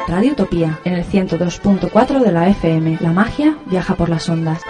Radio 0.08 0.34
Utopía, 0.34 0.80
en 0.84 0.93
el 0.93 1.06
102.4 1.06 2.19
de 2.19 2.32
la 2.32 2.50
FM. 2.50 2.98
La 3.00 3.12
magia 3.12 3.58
viaja 3.65 3.96
por 3.96 4.10
las 4.10 4.28
ondas. 4.30 4.62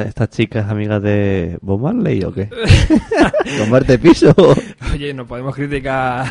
¿Esta, 0.00 0.08
¿Estas 0.08 0.30
chicas 0.30 0.70
amigas 0.70 1.02
de 1.02 1.58
Bob 1.62 1.80
Marley 1.80 2.22
o 2.24 2.32
qué? 2.32 2.48
¿Comparte 3.58 3.98
piso? 3.98 4.34
Oye, 4.92 5.12
no 5.14 5.26
podemos 5.26 5.54
criticar 5.54 6.26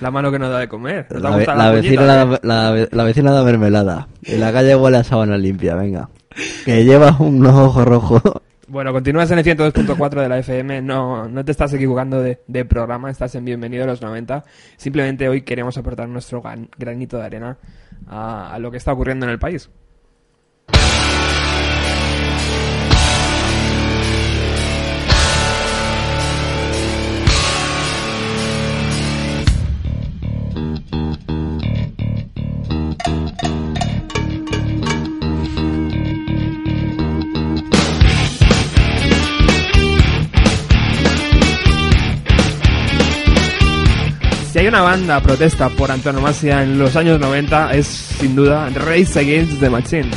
la 0.00 0.10
mano 0.10 0.30
que 0.30 0.38
nos 0.38 0.50
da 0.50 0.58
de 0.60 0.68
comer. 0.68 1.06
¿Nos 1.10 1.22
La, 1.22 1.70
ve- 1.70 1.80
vecina, 1.80 2.02
la, 2.02 2.40
la 2.42 2.70
ve- 2.70 2.88
la 2.92 3.04
vecina 3.04 3.30
da 3.32 3.44
mermelada. 3.44 4.08
En 4.24 4.40
la 4.40 4.52
calle 4.52 4.74
huele 4.76 4.98
a 4.98 5.04
sábana 5.04 5.36
limpia, 5.38 5.74
venga. 5.76 6.08
Que 6.64 6.84
llevas 6.84 7.18
unos 7.20 7.54
ojos 7.54 7.84
rojos. 7.84 8.22
Bueno, 8.68 8.92
continúas 8.92 9.30
en 9.30 9.38
el 9.38 9.44
102.4 9.44 10.20
de 10.22 10.28
la 10.30 10.38
FM, 10.38 10.80
no, 10.80 11.28
no 11.28 11.44
te 11.44 11.50
estás 11.52 11.72
equivocando 11.74 12.22
de, 12.22 12.40
de 12.46 12.64
programa, 12.64 13.10
estás 13.10 13.34
en 13.34 13.44
Bienvenido 13.44 13.84
a 13.84 13.86
los 13.86 14.00
90. 14.00 14.44
Simplemente 14.78 15.28
hoy 15.28 15.42
queremos 15.42 15.76
aportar 15.76 16.08
nuestro 16.08 16.40
gran- 16.40 16.70
granito 16.78 17.18
de 17.18 17.24
arena 17.24 17.58
a, 18.06 18.54
a 18.54 18.58
lo 18.58 18.70
que 18.70 18.78
está 18.78 18.92
ocurriendo 18.92 19.26
en 19.26 19.32
el 19.32 19.38
país. 19.38 19.68
hay 44.62 44.68
una 44.68 44.82
banda 44.82 45.20
protesta 45.20 45.68
por 45.70 45.90
antonomasia 45.90 46.62
en 46.62 46.78
los 46.78 46.94
años 46.94 47.18
90 47.18 47.74
es 47.74 47.84
sin 47.88 48.36
duda 48.36 48.70
Race 48.70 49.18
Against 49.18 49.58
the 49.58 49.68
Machine. 49.68 50.08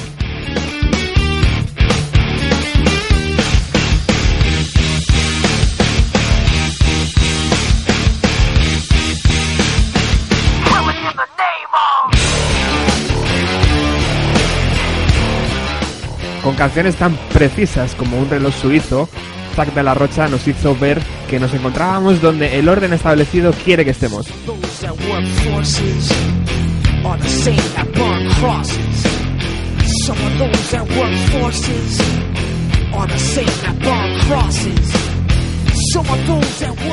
Con 16.44 16.54
canciones 16.54 16.96
tan 16.98 17.18
precisas 17.34 17.96
como 17.96 18.20
un 18.20 18.30
reloj 18.30 18.54
suizo, 18.54 19.10
Zack 19.56 19.74
de 19.74 19.84
la 19.84 19.94
Rocha 19.94 20.28
nos 20.28 20.46
hizo 20.48 20.76
ver 20.76 21.02
que 21.30 21.40
nos 21.40 21.54
encontrábamos 21.54 22.22
donde 22.22 22.60
el 22.60 22.68
orden 22.68 22.92
establecido 22.94 23.54
quiere 23.64 23.86
que 23.86 23.92
estemos. 23.92 24.28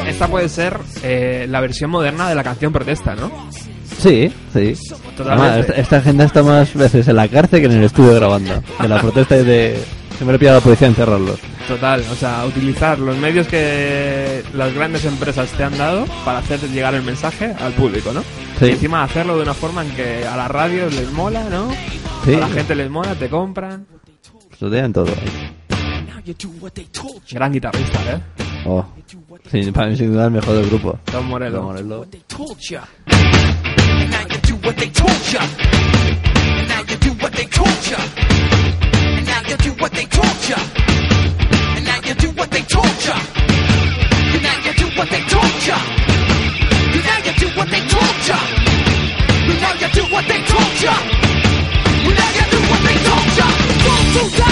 Esta 0.07 0.29
puede 0.29 0.49
ser 0.49 0.79
eh, 1.03 1.47
la 1.49 1.61
versión 1.61 1.91
moderna 1.91 2.29
de 2.29 2.35
la 2.35 2.45
canción 2.45 2.73
protesta, 2.73 3.15
¿no? 3.15 3.31
Sí, 3.99 4.33
sí. 4.53 4.75
Además, 5.19 5.59
esta, 5.59 5.73
esta 5.75 6.01
gente 6.01 6.25
está 6.25 6.43
más 6.43 6.75
veces 6.75 7.07
en 7.09 7.17
la 7.17 7.29
cárcel 7.29 7.61
que 7.61 7.67
en 7.67 7.73
el 7.73 7.85
estudio 7.85 8.15
grabando. 8.15 8.63
De 8.81 8.89
la 8.89 9.01
protesta 9.01 9.37
y 9.37 9.45
de... 9.45 9.79
Se 10.19 10.25
me 10.25 10.33
le 10.33 10.39
pilla 10.39 10.53
a 10.53 10.55
la 10.55 10.61
policía 10.61 10.89
encerrarlos. 10.89 11.39
Total, 11.69 12.05
o 12.11 12.15
sea, 12.15 12.45
utilizar 12.45 12.99
los 12.99 13.17
medios 13.17 13.47
que 13.47 14.43
las 14.53 14.75
grandes 14.75 15.05
empresas 15.05 15.51
te 15.53 15.65
han 15.65 15.77
dado 15.79 16.07
para 16.25 16.39
hacer 16.39 16.61
llegar 16.71 16.95
el 16.95 17.03
mensaje 17.03 17.55
al 17.61 17.73
público, 17.73 18.13
¿no? 18.13 18.23
Sí. 18.59 18.67
Y 18.67 18.71
encima 18.71 19.05
hacerlo 19.05 19.37
de 19.37 19.43
una 19.43 19.55
forma 19.55 19.83
en 19.85 19.91
que 19.93 20.27
a 20.27 20.37
la 20.37 20.49
radio 20.49 20.91
les 20.91 21.11
mola, 21.13 21.45
¿no? 21.49 21.71
Sí. 22.25 22.35
A 22.35 22.41
la 22.41 22.49
gente 22.49 22.75
les 22.75 22.91
mola, 22.91 23.15
te 23.15 23.29
compran. 23.29 23.87
Lo 24.61 24.71
tienen 24.71 24.93
todo. 24.93 25.07
now 25.07 26.21
you 26.25 26.35
do 26.35 26.49
what 26.61 26.73
they 26.73 26.85
told 26.93 27.23
you. 27.27 27.37
Gran 27.37 27.53
guitarrista, 27.53 27.99
¿eh? 28.13 28.21
Oh. 28.67 28.85
Sí, 29.51 29.73
para 29.73 29.89
mí 29.89 29.97
sin 29.97 30.13
duda 30.13 30.27
el 30.27 30.31
mejor 30.33 30.55
del 30.55 30.67
grupo. 30.69 30.99
Tom 31.11 31.27
Morello. 31.27 31.57
Tom 31.57 31.65
Morello. 31.67 32.07
do 42.23 42.31
what 42.39 42.51
they 42.53 42.63
told 42.63 42.99
ya. 43.05 43.17
You 44.33 44.41
now 44.47 44.57
you 44.65 44.73
do 44.75 44.87
what 44.97 45.09
they 45.11 45.23
told 45.33 45.67
ya. 45.67 45.77
You 46.95 47.01
now 47.03 47.19
you 47.27 47.33
do 47.43 47.49
what 47.59 47.69
they 47.69 47.83
told 47.95 48.19
ya. 48.29 48.39
You 49.49 49.55
now 49.63 49.75
you 49.83 49.89
do 49.99 50.03
what 50.15 50.25
they 50.31 50.41
told 50.53 50.75
ya. 50.85 50.95
You 52.07 52.13
now 52.21 52.31
you 52.39 52.45
do 52.55 52.59
what 52.71 52.81
they 52.87 52.97
told 53.09 53.29
ya. 53.39 53.47
Fall 53.83 54.05
to 54.15 54.37
die. 54.39 54.52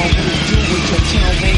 on, 0.00 0.08
we 0.08 0.36
do 0.48 0.56
it, 0.56 1.04
tell 1.12 1.34
me 1.42 1.49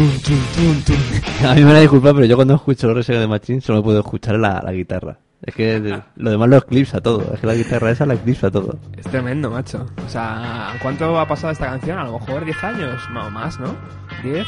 A 1.46 1.54
mí 1.54 1.60
me 1.60 1.66
van 1.66 1.76
a 1.76 1.80
disculpar, 1.80 2.14
pero 2.14 2.26
yo 2.26 2.36
cuando 2.36 2.54
escucho 2.54 2.86
los 2.88 2.96
reseñas 2.96 3.22
de 3.22 3.28
Machine 3.28 3.60
solo 3.60 3.82
puedo 3.82 4.00
escuchar 4.00 4.36
la, 4.38 4.60
la 4.64 4.72
guitarra. 4.72 5.18
Es 5.44 5.54
que 5.54 6.00
lo 6.16 6.30
demás 6.30 6.48
lo 6.48 6.56
eclipsa 6.58 7.00
todo. 7.00 7.32
Es 7.34 7.40
que 7.40 7.46
la 7.46 7.54
guitarra 7.54 7.90
esa 7.90 8.04
la 8.06 8.14
eclipsa 8.14 8.50
todo. 8.50 8.78
Es 8.96 9.06
tremendo, 9.06 9.50
macho. 9.50 9.86
O 10.04 10.08
sea, 10.08 10.74
¿cuánto 10.82 11.18
ha 11.18 11.26
pasado 11.26 11.52
esta 11.52 11.66
canción? 11.66 11.98
A 11.98 12.04
lo 12.04 12.18
mejor 12.18 12.44
10 12.44 12.64
años, 12.64 13.02
no, 13.12 13.30
más, 13.30 13.58
¿no? 13.58 13.74
¿10? 14.22 14.44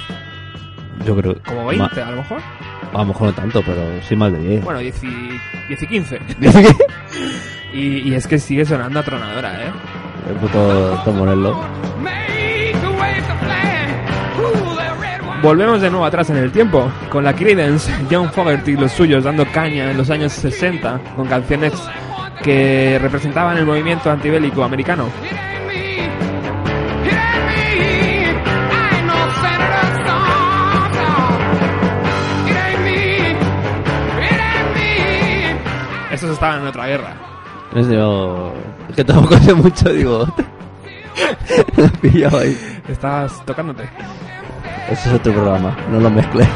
Yo 1.06 1.16
creo. 1.16 1.36
¿Como 1.46 1.64
ma- 1.64 1.70
20 1.70 2.02
a 2.02 2.10
lo 2.10 2.16
mejor? 2.18 2.40
a 2.92 2.98
lo 2.98 3.04
mejor 3.06 3.28
no 3.28 3.32
tanto, 3.32 3.62
pero 3.64 3.82
sí 4.06 4.14
más 4.14 4.32
de 4.32 4.38
10. 4.38 4.64
Bueno, 4.64 4.80
10 4.80 5.04
y, 5.04 5.08
10 5.68 5.82
y 5.82 5.86
15. 5.86 6.18
Dice 6.38 6.62
que. 6.62 7.78
Y, 7.78 8.08
y 8.10 8.14
es 8.14 8.26
que 8.26 8.38
sigue 8.38 8.64
sonando 8.66 9.00
atronadora, 9.00 9.66
¿eh? 9.66 9.72
El 10.28 10.36
puto 10.36 11.00
Tom 11.04 11.16
Morello. 11.16 11.56
Volvemos 15.42 15.80
de 15.80 15.90
nuevo 15.90 16.06
atrás 16.06 16.30
en 16.30 16.36
el 16.36 16.52
tiempo, 16.52 16.88
con 17.10 17.24
la 17.24 17.34
Creedence, 17.34 17.92
John 18.08 18.30
Fogerty 18.32 18.70
y 18.70 18.76
los 18.76 18.92
suyos 18.92 19.24
dando 19.24 19.44
caña 19.50 19.90
en 19.90 19.96
los 19.96 20.08
años 20.08 20.32
60, 20.34 21.00
con 21.16 21.26
canciones 21.26 21.72
que 22.44 22.96
representaban 23.02 23.58
el 23.58 23.66
movimiento 23.66 24.08
antibélico 24.08 24.62
americano. 24.62 25.08
Estos 36.12 36.30
estaban 36.30 36.60
en 36.60 36.68
otra 36.68 36.86
guerra. 36.86 37.14
Es 37.74 37.88
digo, 37.88 38.54
es 38.90 38.94
que 38.94 39.02
tampoco 39.02 39.36
sé 39.38 39.54
mucho, 39.54 39.92
digo. 39.92 40.24
Pillado 42.00 42.38
ahí. 42.38 42.56
Estás 42.86 43.44
tocándote. 43.44 43.88
Ese 44.90 45.08
es 45.08 45.14
otro 45.14 45.32
programa, 45.32 45.76
no 45.90 46.00
lo 46.00 46.10
mezcles. 46.10 46.48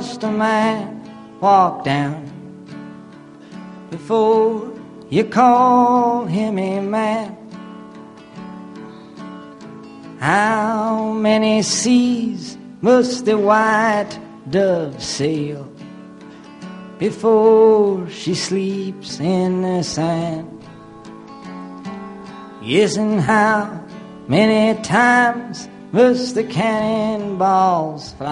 Must 0.00 0.22
a 0.22 0.30
man 0.30 1.38
walk 1.42 1.84
down 1.84 2.24
before 3.90 4.72
you 5.10 5.22
call 5.24 6.24
him 6.24 6.58
a 6.58 6.80
man? 6.80 7.36
How 10.18 11.12
many 11.12 11.60
seas 11.60 12.56
must 12.80 13.26
the 13.26 13.36
white 13.36 14.18
dove 14.48 15.02
sail 15.02 15.70
before 16.98 18.08
she 18.08 18.34
sleeps 18.34 19.20
in 19.20 19.60
the 19.60 19.82
sand? 19.82 20.48
Yes, 22.62 22.96
and 22.96 23.20
how 23.20 23.84
many 24.28 24.80
times 24.82 25.68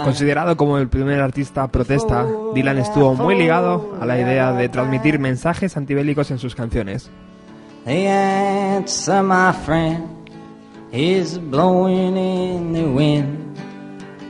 Considerado 0.05 0.57
como 0.57 0.79
el 0.79 0.89
primer 0.89 1.21
artista 1.21 1.67
protesta, 1.69 2.25
Dylan 2.55 2.79
estuvo 2.79 3.15
muy 3.15 3.37
ligado 3.37 3.97
a 4.01 4.07
la 4.07 4.19
idea 4.19 4.53
de 4.53 4.69
transmitir 4.69 5.19
mensajes 5.19 5.77
antibélicos 5.77 6.31
en 6.31 6.39
sus 6.39 6.55
canciones. 6.55 7.11
The 7.85 8.09
answer, 8.09 9.23
my 9.23 9.53
friend, 9.65 10.05
is 10.93 11.39
blowing 11.39 12.17
in 12.17 12.73
the 12.73 12.85
wind. 12.85 13.57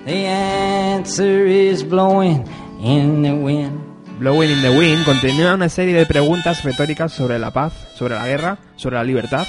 The 0.06 0.26
answer 0.26 1.46
is 1.46 1.82
blowing 1.86 2.44
in 2.80 3.22
the 3.22 3.32
wind. 3.32 3.88
Blowing 4.18 4.50
in 4.50 4.62
the 4.62 4.70
Wind 4.70 5.04
contenía 5.04 5.54
una 5.54 5.68
serie 5.68 5.94
de 5.94 6.04
preguntas 6.04 6.64
retóricas 6.64 7.12
sobre 7.12 7.38
la 7.38 7.52
paz, 7.52 7.72
sobre 7.94 8.16
la 8.16 8.26
guerra, 8.26 8.58
sobre 8.74 8.96
la 8.96 9.04
libertad. 9.04 9.46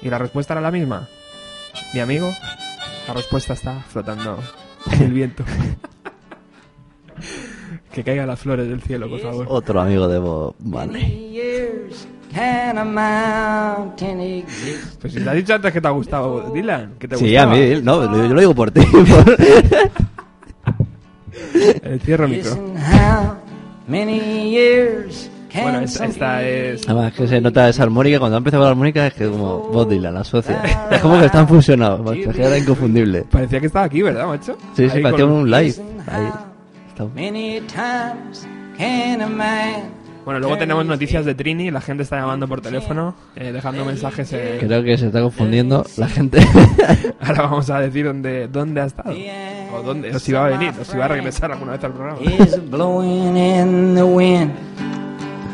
Y 0.00 0.10
la 0.10 0.18
respuesta 0.18 0.54
era 0.54 0.60
la 0.60 0.70
misma. 0.70 1.08
Mi 1.92 1.98
amigo, 1.98 2.32
la 3.08 3.14
respuesta 3.14 3.52
está 3.52 3.74
flotando 3.80 4.38
en 4.92 5.02
el 5.02 5.12
viento. 5.12 5.44
que 7.92 8.04
caigan 8.04 8.26
las 8.26 8.38
flores 8.40 8.68
del 8.68 8.82
cielo, 8.82 9.08
por 9.08 9.20
favor. 9.20 9.46
Otro 9.48 9.80
amigo 9.80 10.06
de 10.08 10.18
Bob 10.18 10.54
Marley. 10.60 11.02
Many 11.02 11.30
years 11.30 12.06
can 12.34 12.76
a 12.78 12.84
mountain 12.84 14.20
exist? 14.20 15.00
Pues 15.00 15.12
si 15.14 15.20
te 15.20 15.30
has 15.30 15.36
dicho 15.36 15.54
antes 15.54 15.72
que 15.72 15.80
te 15.80 15.88
ha 15.88 15.92
gustado 15.92 16.50
Dylan, 16.52 16.94
que 16.98 17.08
te 17.08 17.16
Sí, 17.16 17.34
a 17.36 17.46
mí, 17.46 17.80
no, 17.82 18.02
yo 18.04 18.28
lo 18.34 18.40
digo 18.40 18.54
por 18.54 18.70
ti. 18.70 18.82
por- 18.84 19.36
El 21.82 22.00
cierro 22.00 22.28
micro. 22.28 22.50
Listen, 22.50 22.76
how 22.76 23.36
many 23.88 24.50
years 24.50 25.30
can 25.30 25.35
Bueno, 25.62 25.80
esta, 25.80 26.04
esta 26.06 26.42
es... 26.42 26.88
Además 26.88 27.12
que 27.12 27.26
se 27.26 27.40
nota 27.40 27.68
esa 27.68 27.82
armónica, 27.82 28.18
cuando 28.18 28.36
ha 28.36 28.38
empezado 28.38 28.64
la 28.64 28.70
armónica 28.70 29.06
es 29.06 29.14
que 29.14 29.28
como 29.28 29.58
Bob 29.70 29.88
Dylan, 29.88 30.14
la 30.14 30.20
asocia. 30.20 30.60
Es 30.90 31.00
como 31.00 31.18
que 31.18 31.26
están 31.26 31.46
fusionados, 31.48 32.00
macho, 32.00 32.30
que 32.32 32.42
era 32.42 32.56
inconfundible. 32.58 33.24
Parecía 33.30 33.60
que 33.60 33.66
estaba 33.66 33.84
aquí, 33.86 34.02
¿verdad, 34.02 34.26
macho? 34.26 34.56
Sí, 34.74 34.88
sí, 34.88 34.96
Ahí 34.98 35.02
parecía 35.02 35.24
con- 35.26 35.34
un 35.34 35.50
live. 35.50 35.74
Ahí. 36.06 36.28
Bueno, 40.24 40.40
luego 40.40 40.58
tenemos 40.58 40.84
noticias 40.84 41.24
de 41.24 41.36
Trini, 41.36 41.70
la 41.70 41.80
gente 41.80 42.02
está 42.02 42.16
llamando 42.18 42.48
por 42.48 42.60
teléfono, 42.60 43.14
eh, 43.36 43.52
dejando 43.52 43.84
mensajes. 43.84 44.32
eh, 44.32 44.56
Creo 44.58 44.82
que 44.82 44.98
se 44.98 45.06
está 45.06 45.20
confundiendo 45.22 45.86
la 45.98 46.08
gente. 46.08 46.40
Ahora 47.20 47.42
vamos 47.42 47.70
a 47.70 47.78
decir 47.80 48.06
dónde, 48.06 48.48
dónde 48.48 48.80
ha 48.80 48.86
estado. 48.86 49.14
O 49.72 49.82
dónde, 49.82 50.10
o 50.10 50.18
si 50.18 50.32
va 50.32 50.46
a 50.46 50.48
venir, 50.48 50.72
o 50.80 50.84
si 50.84 50.96
va 50.96 51.04
a 51.04 51.08
regresar 51.08 51.52
alguna 51.52 51.72
vez 51.72 51.84
al 51.84 51.92
programa. 51.92 52.18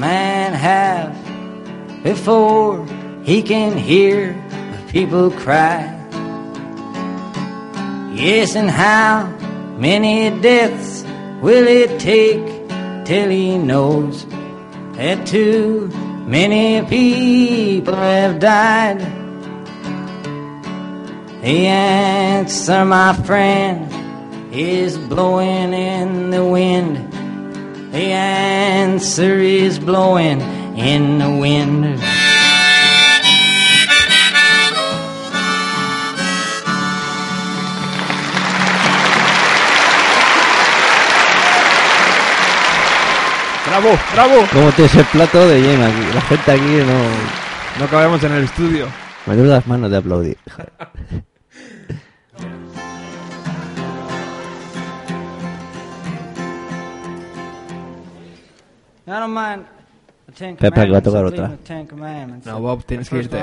man 0.00 0.54
have 0.54 1.12
before 2.02 2.86
he 3.22 3.42
can 3.42 3.76
hear 3.76 4.32
the 4.32 4.92
people 4.92 5.30
cry? 5.30 5.94
Yes, 8.14 8.56
and 8.56 8.70
how 8.70 9.26
many 9.76 10.30
deaths 10.40 11.04
will 11.42 11.66
it 11.68 12.00
take 12.00 12.46
till 13.04 13.28
he 13.28 13.58
knows 13.58 14.24
that 14.96 15.26
too 15.26 15.88
many 16.24 16.80
people 16.86 17.94
have 17.94 18.40
died? 18.40 19.00
The 21.42 21.66
answer, 21.66 22.84
my 22.86 23.12
friend, 23.24 23.90
is 24.52 24.96
blowing 24.96 25.72
in 25.74 26.30
the 26.30 26.44
wind. 26.44 27.09
The 27.92 28.12
answer 28.12 29.40
is 29.40 29.80
blowing 29.80 30.40
in 30.76 31.18
the 31.18 31.28
wind. 31.28 31.98
¡Bravo! 43.66 43.98
¡Bravo! 44.12 44.46
¿Cómo 44.52 44.70
te 44.72 44.84
ese 44.84 45.02
plato 45.04 45.48
de 45.48 45.60
lleno 45.60 45.86
aquí? 45.86 46.14
La 46.14 46.20
gente 46.22 46.52
aquí 46.52 46.84
no... 46.86 47.80
No 47.80 47.90
cabemos 47.90 48.22
en 48.22 48.32
el 48.32 48.44
estudio. 48.44 48.86
Me 49.26 49.34
duele 49.34 49.50
las 49.50 49.66
manos 49.66 49.90
de 49.90 49.96
aplaudir. 49.96 50.38
Pepe, 60.56 60.84
que 60.86 60.92
va 60.92 60.98
a 60.98 61.02
tocar 61.02 61.24
otra. 61.24 61.48
No, 62.46 62.60
Bob, 62.60 62.84
tienes 62.84 63.08
que 63.10 63.16
irte. 63.24 63.36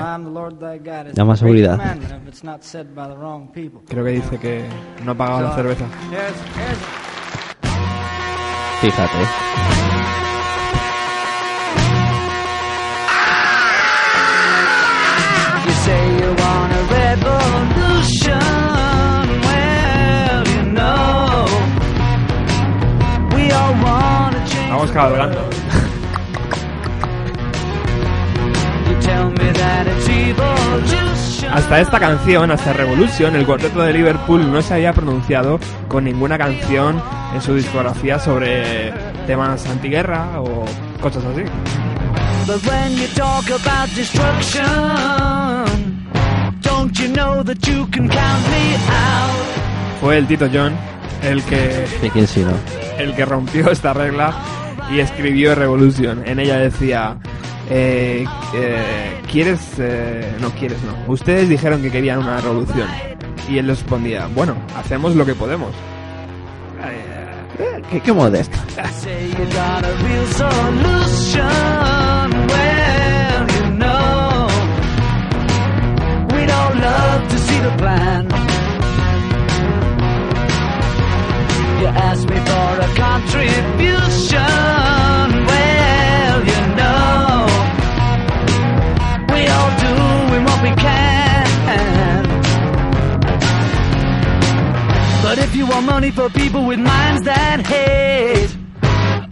Da 1.12 1.22
seguridad. 1.36 1.78
Creo 3.88 4.04
que 4.04 4.10
dice 4.10 4.38
que 4.38 4.64
no 5.04 5.14
pagaba 5.16 5.42
la 5.42 5.54
cerveza. 5.54 5.84
Fíjate. 8.80 10.27
Vamos 24.78 24.92
cabalgando. 24.92 25.40
Hasta 31.52 31.80
esta 31.80 31.98
canción, 31.98 32.52
hasta 32.52 32.72
Revolution, 32.74 33.34
el 33.34 33.44
cuarteto 33.44 33.82
de 33.82 33.92
Liverpool 33.92 34.52
no 34.52 34.62
se 34.62 34.74
había 34.74 34.92
pronunciado 34.92 35.58
con 35.88 36.04
ninguna 36.04 36.38
canción 36.38 37.02
en 37.34 37.42
su 37.42 37.56
discografía 37.56 38.20
sobre 38.20 38.92
temas 39.26 39.66
antiguerra 39.66 40.40
o 40.40 40.64
cosas 41.00 41.24
así. 41.24 41.42
But 42.46 42.64
when 42.64 42.92
you 42.96 43.08
talk 43.16 43.50
about 43.50 43.88
destruction, 43.96 44.64
don't 46.62 46.96
you 46.96 47.08
know 47.08 47.42
that 47.42 47.66
you 47.66 47.84
can 47.90 48.08
count 48.08 48.48
me 48.48 48.76
out? 48.76 50.00
Fue 50.00 50.18
el 50.18 50.28
Tito 50.28 50.46
John 50.54 50.72
el 51.24 51.42
que, 51.42 51.84
¿Y 52.00 52.10
quién 52.10 52.28
si 52.28 52.44
no? 52.44 52.52
el 52.96 53.14
que 53.14 53.24
rompió 53.24 53.70
esta 53.72 53.92
regla 53.92 54.32
y 54.90 55.00
escribió 55.00 55.54
Revolution. 55.54 56.22
En 56.26 56.38
ella 56.38 56.58
decía, 56.58 57.18
eh, 57.70 58.24
eh, 58.54 59.20
¿quieres? 59.30 59.60
eh, 59.78 60.36
no, 60.40 60.50
quieres, 60.50 60.78
no. 60.82 61.12
Ustedes 61.12 61.48
dijeron 61.48 61.82
que 61.82 61.90
querían 61.90 62.18
una 62.18 62.40
revolución. 62.40 62.88
Y 63.48 63.58
él 63.58 63.66
respondía, 63.66 64.26
bueno, 64.34 64.54
hacemos 64.76 65.14
lo 65.16 65.24
que 65.24 65.34
podemos. 65.34 65.72
Eh, 66.84 67.82
qué, 67.90 68.00
qué 68.00 68.10
all 76.50 76.74
love 76.74 77.28
to 77.30 77.38
see 77.38 77.58
the. 77.60 78.27
Asked 81.90 82.28
me 82.28 82.36
for 82.36 82.80
a 82.80 82.88
contribution. 82.94 84.38
Well, 85.50 86.38
you 86.52 86.60
know, 86.78 87.46
we 89.32 89.40
all 89.56 89.70
doing 89.86 90.44
what 90.44 90.60
we 90.62 90.70
can. 90.70 91.46
But 95.22 95.38
if 95.38 95.54
you 95.56 95.66
want 95.66 95.86
money 95.86 96.10
for 96.10 96.28
people 96.30 96.66
with 96.66 96.78
minds 96.78 97.22
that 97.22 97.66
hate, 97.66 98.54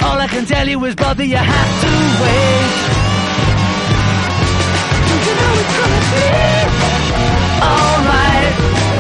all 0.03 0.19
I 0.19 0.27
can 0.27 0.45
tell 0.47 0.67
you 0.69 0.85
is, 0.85 0.95
brother, 0.95 1.25
you 1.25 1.37
have 1.37 1.81
to 1.83 1.91
wait. 2.23 2.73
Don't 5.09 5.25
you 5.29 5.35
know 5.41 5.53
it's 5.61 5.75
gonna 5.79 6.03
be? 6.13 6.27
Alright. 7.63 8.96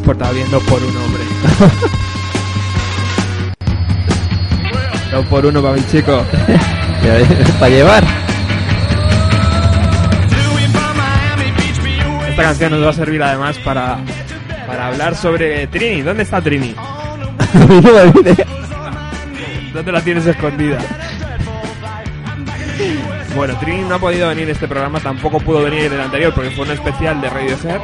Y 0.00 0.12
como 0.12 0.16
te 0.18 0.22
has 0.30 0.32
portado 0.32 0.34
bien, 0.34 0.50
dos 0.50 0.62
por 0.64 0.82
uno, 0.82 1.04
hombre. 1.04 1.22
dos 5.12 5.26
por 5.26 5.46
uno 5.46 5.62
para 5.62 5.74
mi 5.74 5.86
chico. 5.86 6.24
Para 7.58 7.70
llevar. 7.70 8.04
Esta 12.28 12.42
canción 12.42 12.72
nos 12.72 12.84
va 12.84 12.90
a 12.90 12.92
servir 12.92 13.22
además 13.22 13.56
para, 13.58 13.98
para 14.66 14.88
hablar 14.88 15.16
sobre 15.16 15.66
Trini. 15.68 16.02
¿Dónde 16.02 16.24
está 16.24 16.42
Trini? 16.42 16.74
¿Dónde 19.72 19.92
la 19.92 20.02
tienes 20.02 20.26
escondida? 20.26 20.78
Bueno, 23.34 23.58
Trini 23.58 23.82
no 23.82 23.94
ha 23.94 23.98
podido 23.98 24.28
venir 24.28 24.50
este 24.50 24.68
programa, 24.68 25.00
tampoco 25.00 25.40
pudo 25.40 25.62
venir 25.62 25.84
en 25.84 25.94
el 25.94 26.00
anterior 26.00 26.34
porque 26.34 26.50
fue 26.50 26.66
un 26.66 26.72
especial 26.72 27.20
de 27.22 27.30
Radiohead. 27.30 27.80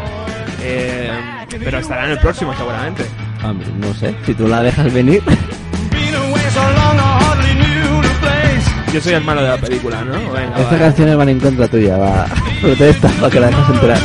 eh, 0.62 1.35
pero 1.64 1.78
estará 1.78 2.04
en 2.06 2.10
el 2.12 2.18
próximo 2.18 2.54
seguramente. 2.56 3.04
Hombre, 3.44 3.66
no 3.78 3.92
sé, 3.94 4.14
si 4.24 4.34
tú 4.34 4.46
la 4.48 4.62
dejas 4.62 4.92
venir. 4.92 5.22
Yo 8.92 9.00
soy 9.02 9.12
el 9.14 9.24
malo 9.24 9.42
de 9.42 9.48
la 9.48 9.58
película, 9.58 10.02
¿no? 10.04 10.12
Venga, 10.12 10.48
Estas 10.56 10.64
vale. 10.70 10.78
canciones 10.78 11.16
van 11.16 11.28
en 11.28 11.40
contra 11.40 11.68
tuya, 11.68 11.98
va. 11.98 12.26
Protesta 12.62 13.08
para 13.20 13.30
que 13.30 13.40
la 13.40 13.46
dejes 13.48 13.68
entrar. 13.68 13.98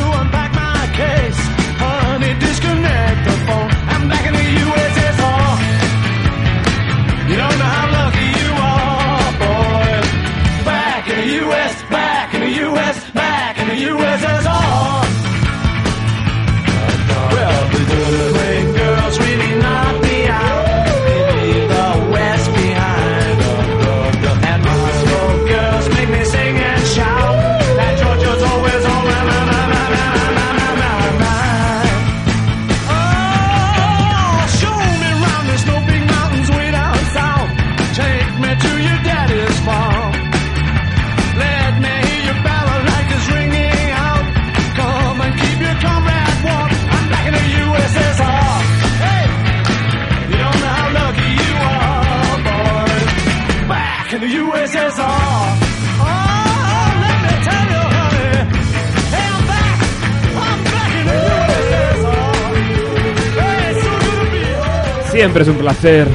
Siempre 65.22 65.42
es 65.44 65.48
un 65.50 65.56
placer 65.58 66.08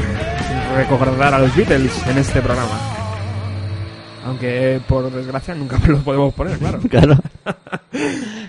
recordar 0.76 1.34
a 1.34 1.40
los 1.40 1.56
Beatles 1.56 2.06
en 2.08 2.18
este 2.18 2.42
programa. 2.42 2.78
Aunque 4.26 4.82
por 4.86 5.10
desgracia 5.10 5.56
nunca 5.56 5.80
los 5.88 6.02
podemos 6.02 6.34
poner, 6.34 6.58
claro. 6.58 6.80
Claro. 6.90 7.16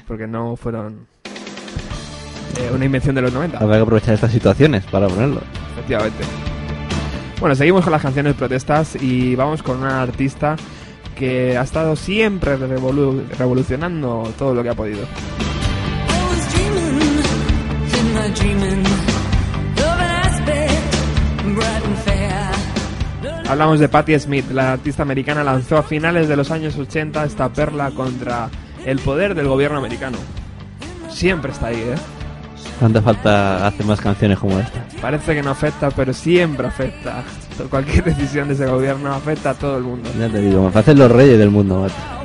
Porque 0.08 0.26
no 0.26 0.56
fueron 0.56 1.06
eh, 2.58 2.70
una 2.74 2.84
invención 2.84 3.14
de 3.14 3.22
los 3.22 3.32
90. 3.32 3.56
Habrá 3.58 3.76
que 3.76 3.82
aprovechar 3.82 4.14
estas 4.14 4.32
situaciones 4.32 4.82
para 4.86 5.06
ponerlo. 5.06 5.40
Efectivamente. 5.74 6.24
Bueno, 7.38 7.54
seguimos 7.54 7.84
con 7.84 7.92
las 7.92 8.02
canciones 8.02 8.34
protestas 8.34 8.96
y 9.00 9.36
vamos 9.36 9.62
con 9.62 9.78
una 9.80 10.02
artista 10.02 10.56
que 11.16 11.56
ha 11.56 11.62
estado 11.62 11.94
siempre 11.94 12.58
revolu- 12.58 13.28
revolucionando 13.38 14.32
todo 14.36 14.54
lo 14.54 14.64
que 14.64 14.70
ha 14.70 14.74
podido. 14.74 15.06
Hablamos 23.48 23.80
de 23.80 23.88
Patti 23.88 24.18
Smith, 24.18 24.50
la 24.50 24.72
artista 24.72 25.02
americana 25.02 25.42
lanzó 25.42 25.78
a 25.78 25.82
finales 25.82 26.28
de 26.28 26.36
los 26.36 26.50
años 26.50 26.76
80 26.76 27.24
esta 27.24 27.48
perla 27.48 27.90
contra 27.92 28.50
el 28.84 28.98
poder 28.98 29.34
del 29.34 29.48
gobierno 29.48 29.78
americano. 29.78 30.18
Siempre 31.08 31.52
está 31.52 31.68
ahí, 31.68 31.76
¿eh? 31.76 31.94
¿Cuánto 32.78 33.00
falta 33.00 33.66
hacer 33.66 33.86
más 33.86 34.02
canciones 34.02 34.38
como 34.38 34.58
esta? 34.58 34.84
Parece 35.00 35.34
que 35.34 35.42
no 35.42 35.50
afecta, 35.50 35.90
pero 35.90 36.12
siempre 36.12 36.66
afecta. 36.66 37.24
Cualquier 37.70 38.04
decisión 38.16 38.48
de 38.48 38.54
ese 38.54 38.66
gobierno 38.66 39.14
afecta 39.14 39.50
a 39.50 39.54
todo 39.54 39.78
el 39.78 39.84
mundo. 39.84 40.10
Ya 40.18 40.28
te 40.28 40.40
digo, 40.42 40.64
me 40.64 40.70
parecen 40.70 40.98
los 40.98 41.10
reyes 41.10 41.38
del 41.38 41.50
mundo, 41.50 41.80
macho. 41.80 42.17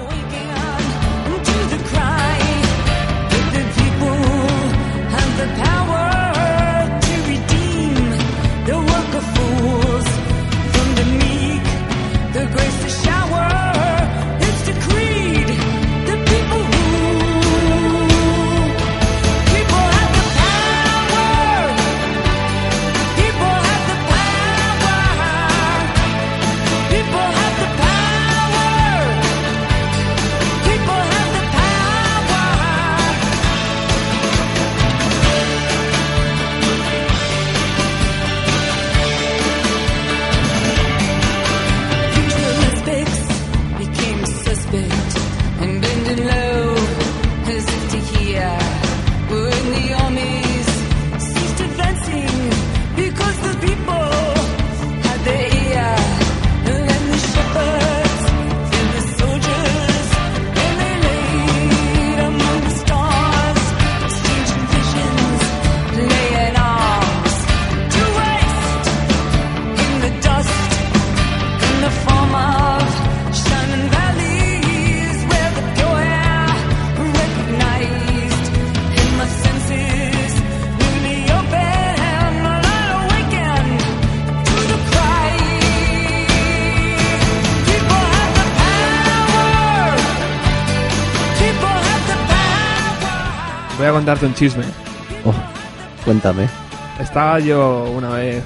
A 93.93 93.95
contarte 93.97 94.25
un 94.25 94.33
chisme. 94.33 94.63
Oh, 95.23 95.33
cuéntame. 96.03 96.47
Estaba 96.99 97.39
yo 97.39 97.91
una 97.95 98.09
vez... 98.09 98.43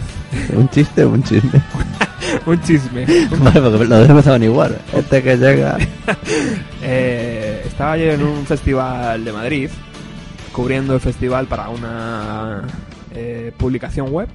¿Un 0.54 0.68
chiste 0.70 1.04
o 1.06 1.10
un 1.10 1.24
chisme? 1.24 1.62
un 2.46 2.62
chisme. 2.62 3.06
vale, 3.40 3.62
porque 3.62 3.86
los 3.86 4.00
dos 4.00 4.10
empezaban 4.10 4.44
igual. 4.44 4.78
Este 4.94 5.24
que 5.24 5.38
llega... 5.38 5.78
Eh, 6.90 7.64
estaba 7.66 7.98
yo 7.98 8.12
en 8.12 8.24
un 8.24 8.46
festival 8.46 9.26
de 9.26 9.34
Madrid, 9.34 9.70
cubriendo 10.54 10.94
el 10.94 11.02
festival 11.02 11.46
para 11.48 11.68
una 11.68 12.62
eh, 13.14 13.52
publicación 13.58 14.10
web. 14.10 14.30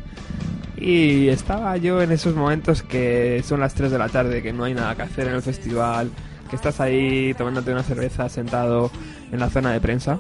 Y 0.77 1.29
estaba 1.29 1.77
yo 1.79 2.03
en 2.03 2.13
esos 2.13 2.35
momentos 2.35 2.83
que 2.83 3.43
son 3.47 3.61
las 3.61 3.73
3 3.73 3.91
de 3.91 3.99
la 3.99 4.09
tarde, 4.11 4.43
que 4.43 4.53
no 4.53 4.65
hay 4.65 4.75
nada 4.75 4.95
que 4.97 5.03
hacer 5.03 5.29
en 5.29 5.35
el 5.35 5.43
festival, 5.43 6.11
que 6.51 6.57
estás 6.57 6.79
ahí 6.81 7.33
tomándote 7.33 7.73
una 7.73 7.83
cerveza 7.83 8.29
sentado 8.29 8.91
en 9.31 9.41
la 9.41 9.49
zona 9.49 9.73
de 9.73 9.81
prensa. 9.81 10.19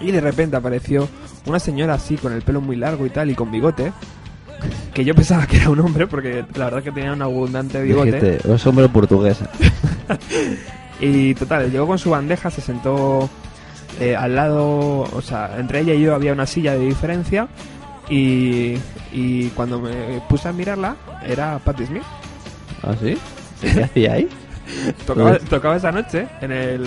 Y 0.00 0.10
de 0.10 0.20
repente 0.20 0.56
apareció 0.56 1.08
una 1.46 1.58
señora 1.58 1.94
así, 1.94 2.16
con 2.16 2.32
el 2.32 2.42
pelo 2.42 2.60
muy 2.60 2.76
largo 2.76 3.06
y 3.06 3.10
tal, 3.10 3.30
y 3.30 3.34
con 3.34 3.50
bigote. 3.50 3.92
Que 4.92 5.04
yo 5.04 5.14
pensaba 5.14 5.46
que 5.46 5.58
era 5.58 5.70
un 5.70 5.80
hombre, 5.80 6.06
porque 6.06 6.44
la 6.54 6.64
verdad 6.66 6.82
que 6.82 6.92
tenía 6.92 7.12
un 7.12 7.22
abundante 7.22 7.82
bigote. 7.82 8.20
Dijiste, 8.20 8.54
es 8.54 8.66
hombre 8.66 8.88
portuguesa. 8.88 9.48
Y 11.00 11.34
total, 11.34 11.70
llegó 11.70 11.86
con 11.86 11.98
su 11.98 12.10
bandeja, 12.10 12.50
se 12.50 12.60
sentó 12.60 13.28
eh, 14.00 14.16
al 14.16 14.34
lado, 14.34 15.00
o 15.00 15.20
sea, 15.22 15.56
entre 15.58 15.80
ella 15.80 15.94
y 15.94 16.02
yo 16.02 16.14
había 16.14 16.32
una 16.32 16.46
silla 16.46 16.72
de 16.72 16.86
diferencia. 16.86 17.48
Y, 18.08 18.76
y 19.12 19.48
cuando 19.54 19.80
me 19.80 20.22
puse 20.28 20.48
a 20.48 20.52
mirarla, 20.52 20.96
era 21.26 21.58
Patti 21.58 21.86
Smith. 21.86 22.02
¿Ah, 22.82 22.94
sí? 23.00 23.18
¿Qué 23.60 23.84
hacía 23.84 24.12
ahí? 24.14 24.28
Tocaba, 25.06 25.38
tocaba 25.38 25.76
esa 25.76 25.92
noche 25.92 26.26
en 26.40 26.52
el, 26.52 26.86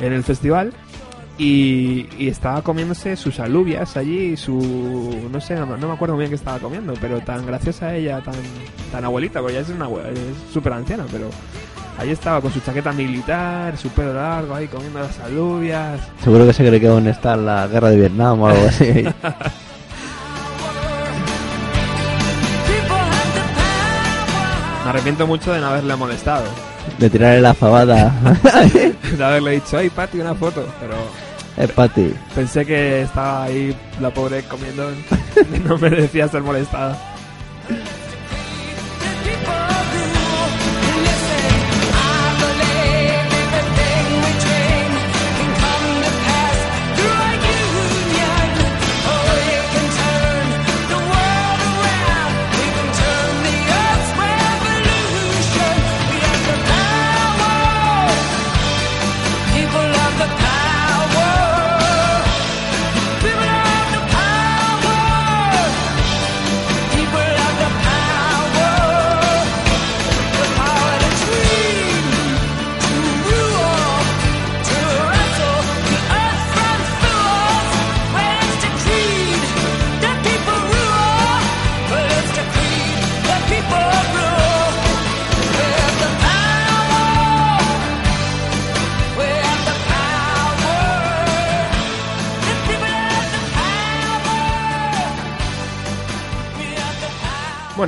en 0.00 0.12
el 0.12 0.22
festival. 0.22 0.72
Y, 1.38 2.08
y 2.18 2.26
estaba 2.28 2.62
comiéndose 2.62 3.14
sus 3.14 3.38
alubias 3.38 3.96
allí, 3.96 4.36
su... 4.36 4.58
no 5.30 5.40
sé, 5.40 5.54
no, 5.54 5.76
no 5.76 5.86
me 5.86 5.94
acuerdo 5.94 6.16
bien 6.16 6.30
qué 6.30 6.34
estaba 6.34 6.58
comiendo, 6.58 6.94
pero 7.00 7.20
tan 7.20 7.46
graciosa 7.46 7.94
ella, 7.94 8.20
tan, 8.20 8.34
tan 8.90 9.04
abuelita, 9.04 9.40
porque 9.40 9.54
ya 9.54 9.60
es 9.60 9.68
una 9.68 9.88
súper 10.52 10.72
anciana, 10.72 11.06
pero 11.12 11.30
ahí 11.96 12.10
estaba 12.10 12.40
con 12.40 12.52
su 12.52 12.58
chaqueta 12.60 12.92
militar, 12.92 13.76
su 13.76 13.88
pelo 13.90 14.14
largo 14.14 14.52
ahí 14.54 14.66
comiendo 14.66 14.98
las 14.98 15.18
alubias. 15.20 16.00
Seguro 16.24 16.44
que 16.44 16.52
se 16.52 16.66
cree 16.66 16.80
que 16.80 16.88
aún 16.88 17.06
está 17.06 17.34
en 17.34 17.46
la 17.46 17.68
guerra 17.68 17.90
de 17.90 17.96
Vietnam 17.98 18.40
o 18.42 18.48
algo 18.48 18.66
así. 18.66 19.04
Me 24.84 24.90
arrepiento 24.90 25.26
mucho 25.26 25.52
de 25.52 25.60
no 25.60 25.66
haberle 25.66 25.94
molestado, 25.96 26.44
De 26.98 27.10
tirarle 27.10 27.42
la 27.42 27.52
fabada. 27.52 28.10
de 29.18 29.22
haberle 29.22 29.50
dicho, 29.50 29.76
ay 29.76 29.90
Pati, 29.90 30.18
una 30.18 30.34
foto, 30.34 30.66
pero 30.80 30.94
es 31.58 31.72
Pati. 31.72 32.14
pensé 32.34 32.64
que 32.64 33.02
estaba 33.02 33.44
ahí 33.44 33.76
la 34.00 34.10
pobre 34.10 34.42
comiendo 34.44 34.90
no 35.68 35.78
merecía 35.78 36.28
ser 36.28 36.42
molestada. 36.42 36.96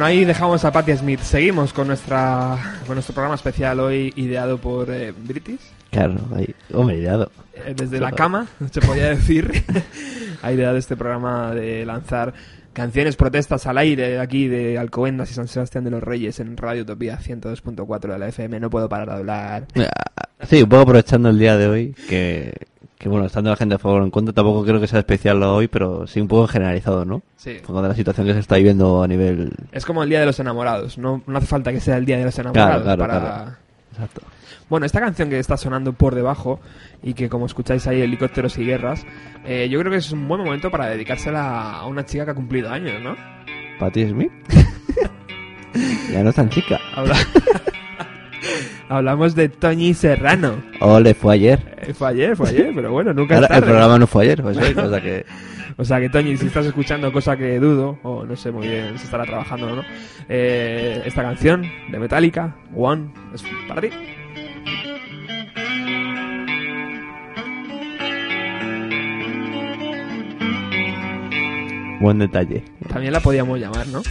Bueno, 0.00 0.12
ahí 0.12 0.24
dejamos 0.24 0.64
a 0.64 0.72
Patti 0.72 0.96
Smith. 0.96 1.20
Seguimos 1.20 1.74
con 1.74 1.86
nuestra 1.86 2.56
con 2.86 2.94
nuestro 2.96 3.12
programa 3.12 3.34
especial 3.34 3.80
hoy 3.80 4.10
ideado 4.16 4.56
por 4.56 4.90
eh, 4.90 5.12
British. 5.12 5.60
Claro, 5.90 6.14
ahí. 6.34 6.54
Hombre, 6.72 6.96
ideado. 6.96 7.30
Eh, 7.52 7.74
desde 7.76 8.00
la 8.00 8.10
cama, 8.10 8.46
se 8.70 8.80
podía 8.80 9.10
decir, 9.10 9.62
ha 10.42 10.52
ideado 10.52 10.78
este 10.78 10.96
programa 10.96 11.54
de 11.54 11.84
lanzar 11.84 12.32
canciones 12.72 13.16
protestas 13.16 13.66
al 13.66 13.76
aire 13.76 14.18
aquí 14.18 14.48
de 14.48 14.78
Alcobendas 14.78 15.32
y 15.32 15.34
San 15.34 15.48
Sebastián 15.48 15.84
de 15.84 15.90
los 15.90 16.02
Reyes 16.02 16.40
en 16.40 16.56
Radio 16.56 16.80
Utopía 16.84 17.18
102.4 17.18 18.00
de 18.00 18.18
la 18.18 18.28
FM. 18.28 18.58
No 18.58 18.70
puedo 18.70 18.88
parar 18.88 19.08
de 19.08 19.14
hablar. 19.16 19.66
Ah, 19.76 20.30
Sí, 20.48 20.62
un 20.62 20.68
poco 20.68 20.82
aprovechando 20.82 21.28
el 21.28 21.38
día 21.38 21.58
de 21.58 21.68
hoy, 21.68 21.94
que, 22.08 22.54
que 23.00 23.08
bueno, 23.08 23.24
estando 23.24 23.48
la 23.48 23.56
gente 23.56 23.74
a 23.76 23.78
favor 23.78 24.02
o 24.02 24.04
en 24.04 24.10
contra, 24.10 24.34
tampoco 24.34 24.62
creo 24.62 24.78
que 24.78 24.86
sea 24.86 24.98
especial 24.98 25.42
hoy, 25.42 25.68
pero 25.68 26.06
sí 26.06 26.20
un 26.20 26.28
poco 26.28 26.46
generalizado, 26.46 27.06
¿no? 27.06 27.22
Sí. 27.36 27.52
De 27.54 27.82
la 27.88 27.94
situación 27.94 28.26
que 28.26 28.34
se 28.34 28.40
está 28.40 28.56
viviendo 28.56 29.02
a 29.02 29.08
nivel... 29.08 29.52
Es 29.72 29.86
como 29.86 30.02
el 30.02 30.10
Día 30.10 30.20
de 30.20 30.26
los 30.26 30.38
Enamorados. 30.38 30.98
No, 30.98 31.22
no 31.26 31.38
hace 31.38 31.46
falta 31.46 31.72
que 31.72 31.80
sea 31.80 31.96
el 31.96 32.04
Día 32.04 32.18
de 32.18 32.26
los 32.26 32.38
Enamorados 32.38 32.82
Claro, 32.82 32.84
claro, 32.84 33.00
para... 33.00 33.34
claro. 33.34 33.56
Exacto. 33.92 34.20
Bueno, 34.68 34.84
esta 34.84 35.00
canción 35.00 35.30
que 35.30 35.38
está 35.38 35.56
sonando 35.56 35.94
por 35.94 36.14
debajo 36.14 36.60
y 37.02 37.14
que 37.14 37.30
como 37.30 37.46
escucháis 37.46 37.86
ahí 37.86 38.02
helicópteros 38.02 38.58
y 38.58 38.66
guerras, 38.66 39.06
eh, 39.46 39.66
yo 39.70 39.80
creo 39.80 39.90
que 39.90 39.98
es 39.98 40.12
un 40.12 40.28
buen 40.28 40.44
momento 40.44 40.70
para 40.70 40.86
dedicársela 40.88 41.78
a 41.78 41.86
una 41.86 42.04
chica 42.04 42.26
que 42.26 42.32
ha 42.32 42.34
cumplido 42.34 42.68
años, 42.70 43.00
¿no? 43.02 43.16
Patti 43.78 44.06
Smith. 44.10 44.30
ya 46.12 46.22
no 46.22 46.28
es 46.28 46.36
tan 46.36 46.50
chica. 46.50 46.78
Habla- 46.94 47.16
Hablamos 48.90 49.36
de 49.36 49.48
Toñi 49.48 49.94
Serrano. 49.94 50.60
Ole, 50.80 51.14
fue 51.14 51.34
ayer. 51.34 51.78
Eh, 51.80 51.94
fue 51.94 52.08
ayer, 52.08 52.36
fue 52.36 52.48
ayer, 52.48 52.72
pero 52.74 52.90
bueno, 52.90 53.14
nunca 53.14 53.36
Ahora, 53.36 53.46
es 53.46 53.50
tarde. 53.52 53.66
el 53.66 53.70
programa 53.70 53.98
no 54.00 54.06
fue 54.08 54.24
ayer, 54.24 54.42
o 54.42 54.52
sea 54.52 55.00
que... 55.00 55.24
O 55.76 55.84
sea 55.84 56.00
que 56.00 56.10
Toñi, 56.10 56.36
si 56.36 56.46
estás 56.46 56.66
escuchando, 56.66 57.12
cosa 57.12 57.36
que 57.36 57.60
dudo, 57.60 58.00
o 58.02 58.26
no 58.26 58.34
sé 58.34 58.50
muy 58.50 58.66
bien 58.66 58.98
si 58.98 59.04
estará 59.04 59.24
trabajando 59.24 59.72
o 59.72 59.76
no, 59.76 59.82
eh, 60.28 61.02
esta 61.06 61.22
canción 61.22 61.62
de 61.88 61.98
Metallica, 62.00 62.56
One, 62.74 63.12
es 63.32 63.44
para 63.68 63.80
ti. 63.80 63.90
Buen 72.00 72.18
detalle. 72.18 72.64
También 72.88 73.12
la 73.12 73.20
podíamos 73.20 73.58
llamar, 73.60 73.86
¿no? 73.86 74.02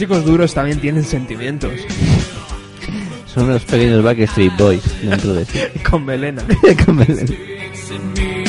Chicos 0.00 0.24
duros 0.24 0.54
también 0.54 0.80
tienen 0.80 1.04
sentimientos. 1.04 1.72
Son 3.26 3.44
unos 3.44 3.62
pequeños 3.66 4.02
Backstreet 4.02 4.56
Boys 4.56 4.82
dentro 5.02 5.34
de 5.34 5.44
sí. 5.44 5.60
Con 5.90 6.06
melena. 6.06 6.42
Con 6.86 6.96
Belén. 6.96 7.26
in 7.28 8.12
me, 8.14 8.44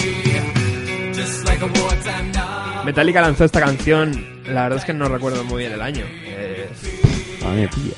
just 1.14 1.45
like 1.45 1.62
a 1.62 1.66
wartime 1.66 2.32
now. 2.32 2.86
Metallica 2.86 3.20
lanzó 3.20 3.43
esta 3.43 3.60
canción, 3.60 4.26
la 4.45 4.64
verdad 4.64 4.80
es 4.80 4.86
que 4.86 4.93
no 4.93 5.10
recuerdo 5.10 5.43
muy 5.43 5.60
bien 5.60 5.74
el 5.74 5.82
año. 5.82 6.06
Eh, 6.24 6.70
A 7.43 7.49
mí 7.49 7.62
me 7.64 7.68
pilla. 7.68 7.97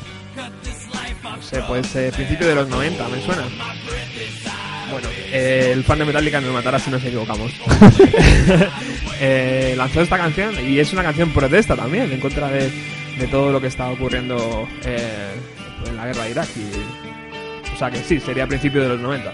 no 1.24 1.42
sé, 1.44 1.62
pues 1.68 1.96
eh, 1.96 2.12
principio 2.16 2.48
de 2.48 2.56
los 2.56 2.68
90, 2.68 3.08
me 3.08 3.22
suena. 3.22 3.44
Bueno, 4.92 5.08
eh, 5.32 5.70
el 5.74 5.84
fan 5.84 6.00
de 6.00 6.06
Metallica 6.06 6.42
nos 6.42 6.54
matará 6.54 6.80
si 6.80 6.90
nos 6.90 7.04
equivocamos. 7.04 7.52
Eh, 9.26 9.76
lanzó 9.78 10.02
esta 10.02 10.18
canción 10.18 10.54
y 10.68 10.80
es 10.80 10.92
una 10.92 11.02
canción 11.02 11.30
protesta 11.30 11.78
también 11.78 12.12
en 12.12 12.20
contra 12.20 12.50
de, 12.50 12.70
de 13.18 13.28
todo 13.28 13.52
lo 13.52 13.62
que 13.62 13.68
está 13.68 13.90
ocurriendo 13.90 14.68
eh, 14.86 15.34
en 15.88 15.96
la 15.96 16.06
guerra 16.08 16.24
de 16.24 16.32
Irak. 16.32 16.50
Y, 16.56 17.74
o 17.74 17.78
sea 17.78 17.92
que 17.92 17.98
sí, 18.00 18.20
sería 18.20 18.46
a 18.46 18.48
principio 18.48 18.82
de 18.82 18.90
los 18.90 19.00
90. 19.00 19.32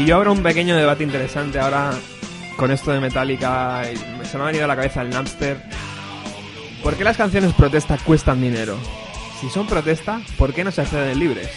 Y 0.00 0.06
yo 0.06 0.16
abro 0.16 0.32
un 0.32 0.42
pequeño 0.42 0.76
debate 0.76 1.04
interesante 1.04 1.58
ahora 1.60 1.90
con 2.56 2.70
esto 2.70 2.90
de 2.90 3.00
Metallica. 3.00 3.82
y 3.92 4.26
Se 4.26 4.38
me 4.38 4.44
ha 4.44 4.46
venido 4.46 4.64
a 4.64 4.68
la 4.68 4.76
cabeza 4.76 5.02
el 5.02 5.10
Napster. 5.10 5.58
¿Por 6.82 6.94
qué 6.94 7.04
las 7.04 7.18
canciones 7.18 7.52
protesta 7.52 7.98
cuestan 7.98 8.40
dinero? 8.40 8.78
Si 9.40 9.48
son 9.48 9.66
protesta, 9.66 10.20
¿por 10.36 10.52
qué 10.52 10.64
no 10.64 10.70
se 10.70 10.82
acceden 10.82 11.18
libres? 11.18 11.48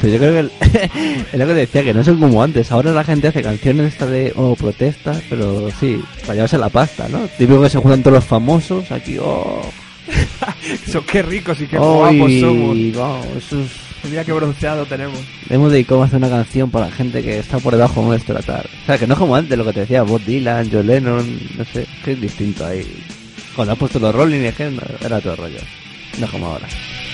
Pero 0.00 0.12
yo 0.12 0.18
creo 0.18 0.32
que 0.32 0.38
el- 0.40 0.52
es 1.32 1.38
lo 1.38 1.46
que 1.46 1.54
decía, 1.54 1.82
que 1.82 1.92
no 1.94 2.04
son 2.04 2.18
como 2.20 2.42
antes. 2.42 2.70
Ahora 2.72 2.92
la 2.92 3.04
gente 3.04 3.28
hace 3.28 3.42
canciones 3.42 3.92
estas 3.92 4.10
de 4.10 4.32
oh, 4.36 4.54
protestas, 4.54 5.22
pero 5.28 5.68
sí, 5.80 6.00
para 6.22 6.34
llevarse 6.34 6.56
la 6.58 6.68
pasta, 6.68 7.08
¿no? 7.08 7.26
Típico 7.36 7.60
que 7.62 7.70
se 7.70 7.78
juntan 7.78 8.02
todos 8.02 8.14
los 8.14 8.24
famosos 8.24 8.90
aquí, 8.92 9.18
oh, 9.20 9.60
Eso, 10.86 11.04
qué 11.04 11.22
ricos 11.22 11.60
y 11.60 11.66
qué 11.66 11.76
oh, 11.78 11.96
guapos 11.98 12.32
somos. 12.40 12.76
wow, 12.94 13.24
eso 13.36 13.60
es- 13.60 13.88
Mira 14.08 14.24
qué 14.24 14.32
bronceado 14.32 14.86
tenemos. 14.86 15.18
Hemos 15.50 15.72
dedicado 15.72 16.02
a 16.02 16.06
hacer 16.06 16.18
una 16.18 16.28
canción 16.30 16.70
para 16.70 16.86
la 16.86 16.92
gente 16.92 17.20
que 17.20 17.40
está 17.40 17.58
por 17.58 17.74
debajo 17.74 18.00
nuestra, 18.00 18.40
tal. 18.40 18.64
O 18.82 18.86
sea, 18.86 18.96
que 18.96 19.08
no 19.08 19.14
es 19.14 19.18
como 19.18 19.34
antes 19.34 19.58
lo 19.58 19.64
que 19.64 19.72
te 19.72 19.80
decía, 19.80 20.04
Bob 20.04 20.22
Dylan, 20.24 20.70
John 20.72 20.86
Lennon, 20.86 21.38
no 21.58 21.64
sé, 21.64 21.84
que 22.04 22.12
es 22.12 22.20
distinto 22.20 22.64
ahí. 22.64 22.86
Cuando 23.56 23.72
has 23.72 23.78
puesto 23.78 23.98
los 23.98 24.14
Rolling, 24.14 24.42
es 24.42 24.54
que 24.54 24.70
era 25.04 25.20
todo 25.20 25.34
rollo. 25.34 25.58
No 26.18 26.26
es 26.26 27.07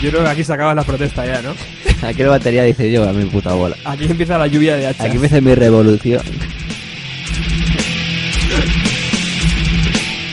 Yo 0.00 0.10
creo 0.10 0.22
que 0.22 0.30
aquí 0.30 0.44
se 0.44 0.52
acaba 0.52 0.74
la 0.74 0.84
protesta 0.84 1.26
ya, 1.26 1.42
¿no? 1.42 1.54
Aquí 2.06 2.22
la 2.22 2.30
batería 2.30 2.62
dice 2.62 2.90
yo 2.90 3.08
a 3.08 3.12
mi 3.12 3.24
puta 3.24 3.52
bola. 3.54 3.76
Aquí 3.84 4.04
empieza 4.04 4.38
la 4.38 4.46
lluvia 4.46 4.76
de 4.76 4.86
hachas. 4.86 5.06
Aquí 5.06 5.16
empieza 5.16 5.40
mi 5.40 5.54
revolución. 5.54 6.22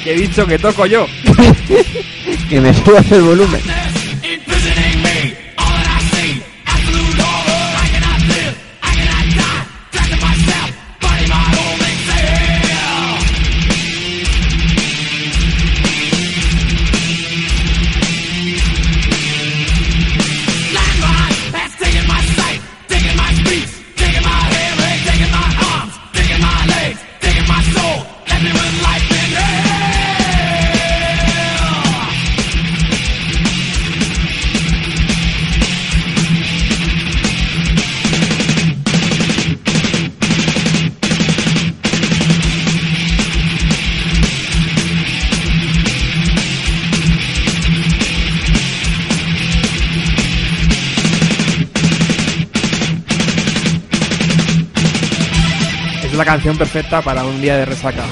Que 0.03 0.13
he 0.13 0.18
dicho 0.18 0.45
que 0.45 0.59
toco 0.59 0.86
yo. 0.86 1.07
Que 2.49 2.61
me 2.61 2.74
subas 2.74 3.11
el 3.11 3.22
volumen. 3.22 3.61
Perfecta 56.54 57.02
para 57.02 57.26
un 57.26 57.41
día 57.41 57.58
de 57.58 57.66
resaca. 57.66 58.04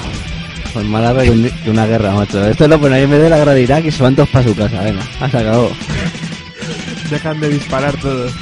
Pues 0.72 0.84
más 0.86 1.02
larga 1.02 1.22
que, 1.22 1.30
un- 1.30 1.50
que 1.62 1.70
una 1.70 1.86
guerra, 1.86 2.12
macho. 2.12 2.44
Esto 2.44 2.66
lo 2.66 2.80
ahí 2.92 3.02
en 3.04 3.10
vez 3.10 3.22
de 3.22 3.30
la 3.30 3.38
guerra 3.38 3.54
de 3.54 3.62
Irak 3.62 3.84
y 3.84 3.92
se 3.92 4.02
van 4.02 4.16
todos 4.16 4.28
para 4.28 4.44
su 4.44 4.54
casa. 4.56 4.80
Venga, 4.82 5.02
has 5.20 5.34
acabado. 5.34 5.70
Dejan 7.10 7.40
de 7.40 7.48
disparar 7.48 7.96
todos. 8.00 8.32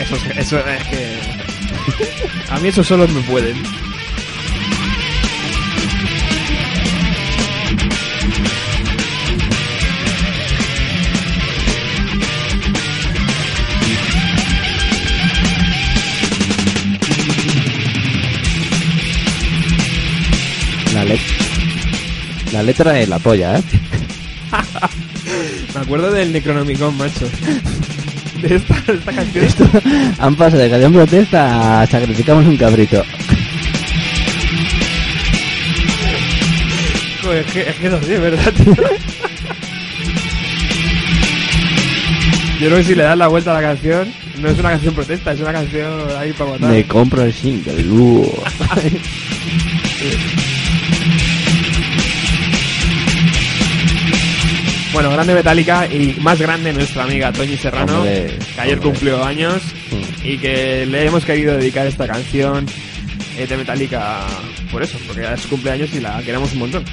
Eso 0.00 0.16
es, 0.16 0.36
eso 0.38 0.58
es 0.58 0.84
que... 0.84 1.18
A 2.50 2.58
mí 2.60 2.68
eso 2.68 2.84
solo 2.84 3.08
me 3.08 3.20
pueden. 3.22 3.56
La 22.56 22.62
letra 22.62 22.98
es 22.98 23.06
la 23.08 23.18
polla, 23.18 23.58
¿eh? 23.58 23.62
Me 25.74 25.80
acuerdo 25.82 26.10
del 26.10 26.32
Necronomicon, 26.32 26.96
macho. 26.96 27.28
De 28.40 28.56
esta, 28.56 28.74
de 28.86 28.94
esta 28.94 29.12
canción. 29.12 29.46
Han 30.18 30.34
pasado 30.36 30.62
de 30.62 30.70
canción 30.70 30.92
protesta 30.94 31.82
a 31.82 31.86
sacrificamos 31.86 32.46
un 32.46 32.56
cabrito. 32.56 33.02
Es 37.30 37.46
que, 37.52 37.60
es 37.68 37.74
que 37.74 37.86
es 37.88 37.92
así, 37.92 38.14
¿verdad? 38.14 38.52
tío? 38.52 38.74
Yo 42.60 42.66
creo 42.68 42.76
que 42.78 42.84
si 42.84 42.94
le 42.94 43.02
das 43.02 43.18
la 43.18 43.28
vuelta 43.28 43.50
a 43.50 43.54
la 43.60 43.68
canción, 43.68 44.10
no 44.40 44.48
es 44.48 44.58
una 44.58 44.70
canción 44.70 44.94
protesta, 44.94 45.32
es 45.32 45.40
una 45.40 45.52
canción 45.52 45.92
ahí 46.18 46.32
para 46.32 46.50
votar. 46.52 46.70
Me 46.70 46.86
compro 46.86 47.22
el 47.22 47.34
single. 47.34 47.84
uh. 47.90 48.30
Bueno, 54.96 55.10
grande 55.10 55.34
Metallica 55.34 55.86
y 55.86 56.16
más 56.22 56.40
grande 56.40 56.72
nuestra 56.72 57.04
amiga 57.04 57.30
Toñi 57.30 57.58
Serrano, 57.58 57.98
Hombre, 57.98 58.38
que 58.54 58.60
ayer 58.62 58.78
hombre. 58.78 58.90
cumplió 58.92 59.22
años 59.22 59.62
Mm. 59.90 60.26
y 60.26 60.38
que 60.38 60.86
le 60.86 61.04
hemos 61.04 61.22
querido 61.26 61.54
dedicar 61.54 61.86
esta 61.86 62.06
canción 62.06 62.64
eh, 63.36 63.46
de 63.46 63.56
Metallica 63.58 64.20
por 64.72 64.82
eso, 64.82 64.96
porque 65.06 65.30
es 65.34 65.46
cumpleaños 65.48 65.92
y 65.92 66.00
la 66.00 66.22
queremos 66.22 66.50
un 66.54 66.60
montón. 66.60 66.84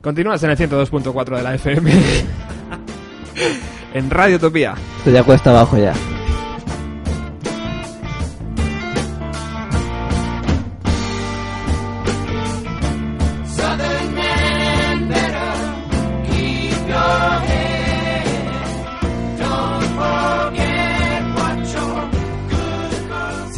Continúas 0.00 0.42
en 0.44 0.50
el 0.50 0.56
102.4 0.56 1.36
de 1.36 1.42
la 1.42 1.54
FM. 1.56 1.92
en 3.94 4.10
Radio 4.10 4.36
Utopía. 4.36 4.74
Esto 4.98 5.10
ya 5.10 5.24
cuesta 5.24 5.50
abajo 5.50 5.76
ya. 5.78 5.92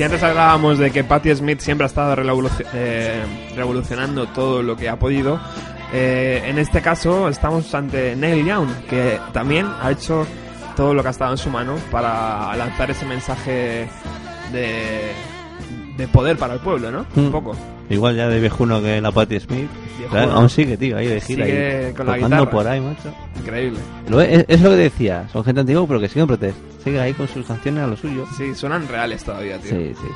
Antes 0.09 0.23
hablábamos 0.23 0.79
de 0.79 0.91
que 0.91 1.05
Patti 1.05 1.37
Smith 1.37 1.61
siempre 1.61 1.85
ha 1.85 1.87
estado 1.87 2.17
eh, 2.73 3.23
revolucionando 3.55 4.27
todo 4.29 4.63
lo 4.63 4.75
que 4.75 4.89
ha 4.89 4.99
podido, 4.99 5.39
eh, 5.93 6.41
en 6.47 6.59
este 6.59 6.81
caso 6.81 7.29
estamos 7.29 7.75
ante 7.75 8.17
Neil 8.17 8.47
Young, 8.47 8.71
que 8.89 9.21
también 9.35 9.67
ha 9.83 9.91
hecho 9.91 10.27
todo 10.75 10.95
lo 10.95 11.03
que 11.03 11.09
ha 11.09 11.11
estado 11.11 11.33
en 11.33 11.37
su 11.37 11.51
mano 11.51 11.75
para 11.91 12.57
lanzar 12.57 12.91
ese 12.91 13.05
mensaje 13.05 13.87
de, 14.51 15.13
de 15.99 16.09
poder 16.09 16.39
para 16.39 16.55
el 16.55 16.61
pueblo, 16.61 16.91
¿no? 16.91 17.05
Un 17.17 17.29
Mm. 17.29 17.33
poco. 17.33 17.55
Igual 17.91 18.17
ya 18.17 18.29
de 18.29 18.41
viejuno 18.41 18.81
que 18.81 19.01
la 19.01 19.11
Patti 19.13 19.39
Smith. 19.41 19.69
Claro, 20.11 20.33
aún 20.33 20.49
sigue, 20.49 20.77
tío, 20.79 20.97
ahí 20.97 21.07
de 21.09 21.21
gira. 21.21 21.45
Sigue 21.45 21.87
ahí, 21.89 21.93
con 21.93 22.07
la 22.07 22.17
guitarra. 22.17 22.51
por 22.51 22.67
ahí, 22.67 22.81
macho. 22.81 23.13
Increíble. 23.39 23.79
Lo- 24.09 24.21
es, 24.23 24.45
es 24.49 24.61
lo 24.63 24.71
que 24.71 24.77
decía, 24.77 25.29
son 25.33 25.45
gente 25.45 25.61
antigua 25.61 25.85
pero 25.87 26.01
que 26.01 26.09
siguen 26.09 26.27
protesta. 26.29 26.61
Sigue 26.85 27.01
ahí 27.01 27.13
con 27.13 27.29
sus 27.29 27.45
canciones 27.47 27.83
a 27.85 27.87
lo 27.89 27.97
suyo. 27.97 28.25
Sí, 28.37 28.55
suenan 28.55 28.87
reales 28.89 29.23
todavía, 29.25 29.59
tío. 29.59 29.71
Sí, 29.73 29.93
sí. 29.95 30.09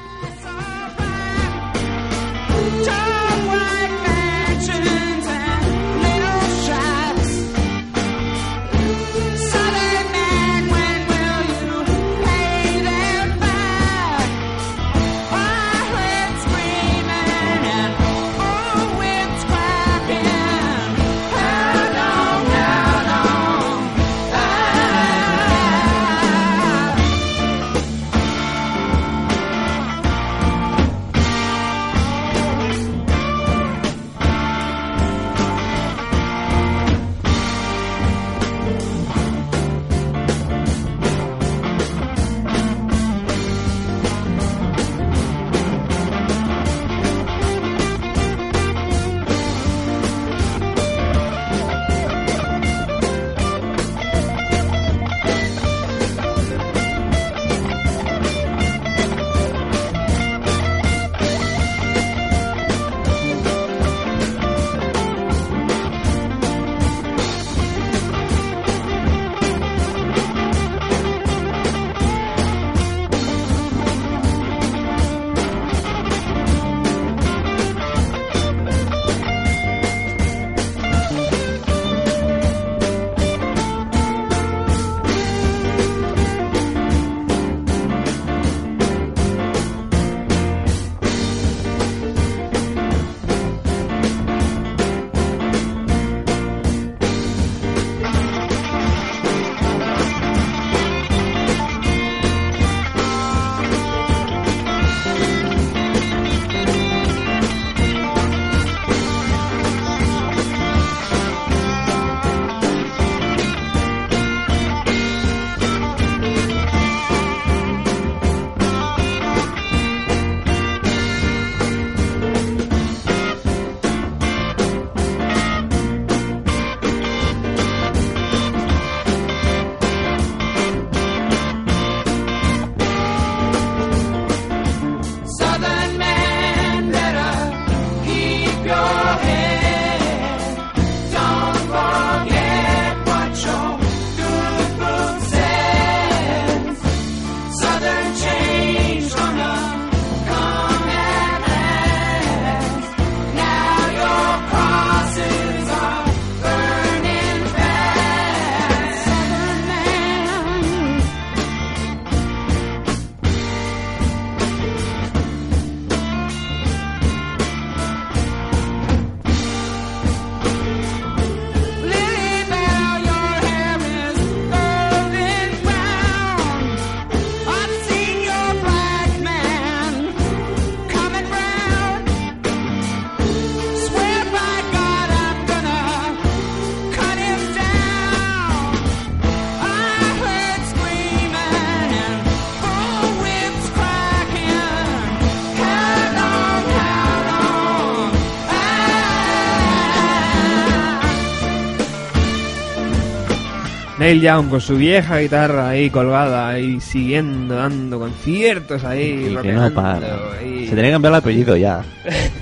Neil 204.02 204.20
Young 204.20 204.48
con 204.48 204.60
su 204.60 204.76
vieja 204.76 205.18
guitarra 205.18 205.68
ahí 205.68 205.88
colgada, 205.88 206.48
ahí 206.48 206.80
siguiendo, 206.80 207.54
dando 207.54 208.00
conciertos 208.00 208.82
ahí. 208.82 209.28
Y 209.30 209.36
que 209.36 209.52
no 209.52 209.72
para. 209.72 210.00
Se 210.40 210.70
tenía 210.70 210.86
que 210.86 210.90
cambiar 210.90 211.12
el 211.12 211.18
apellido 211.18 211.56
ya. 211.56 211.84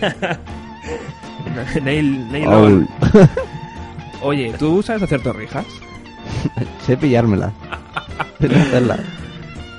Neil, 1.83 2.33
Neil. 2.33 2.49
Oye, 4.23 4.55
¿tú 4.59 4.83
sabes 4.83 5.03
hacer 5.03 5.23
torrijas? 5.23 5.67
sé 6.87 6.97
pillármela. 6.97 7.53
hacerla. 8.41 8.99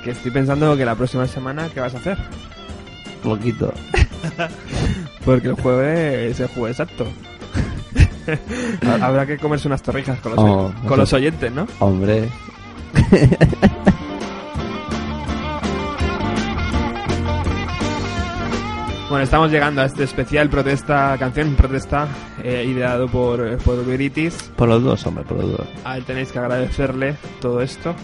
Que 0.04 0.12
estoy 0.12 0.30
pensando 0.30 0.76
que 0.76 0.84
la 0.84 0.94
próxima 0.94 1.26
semana, 1.26 1.68
¿qué 1.74 1.80
vas 1.80 1.96
a 1.96 1.98
hacer? 1.98 2.16
Poquito. 3.24 3.74
Porque 5.24 5.48
el 5.48 5.54
jueves 5.54 6.30
es 6.30 6.38
el 6.38 6.46
jueves 6.46 6.78
exacto. 6.78 7.08
Habrá 9.00 9.26
que 9.26 9.38
comerse 9.38 9.68
unas 9.68 9.82
torrijas 9.82 10.18
con 10.20 10.32
los, 10.32 10.40
Oh, 10.44 10.72
con 10.86 10.98
los 10.98 11.12
oyentes, 11.12 11.52
¿no? 11.52 11.66
Hombre. 11.80 12.28
Bueno, 19.08 19.24
estamos 19.24 19.50
llegando 19.50 19.82
a 19.82 19.84
este 19.84 20.04
especial 20.04 20.48
protesta, 20.48 21.14
canción 21.18 21.54
protesta, 21.54 22.08
eh, 22.42 22.64
ideado 22.66 23.08
por, 23.08 23.58
por 23.58 23.84
Veritis. 23.84 24.50
Por 24.56 24.70
los 24.70 24.82
dos, 24.82 25.06
hombre, 25.06 25.22
por 25.24 25.36
los 25.36 25.50
dos. 25.50 25.66
A 25.84 25.98
él 25.98 26.04
tenéis 26.04 26.32
que 26.32 26.38
agradecerle 26.38 27.16
todo 27.38 27.60
esto. 27.60 27.94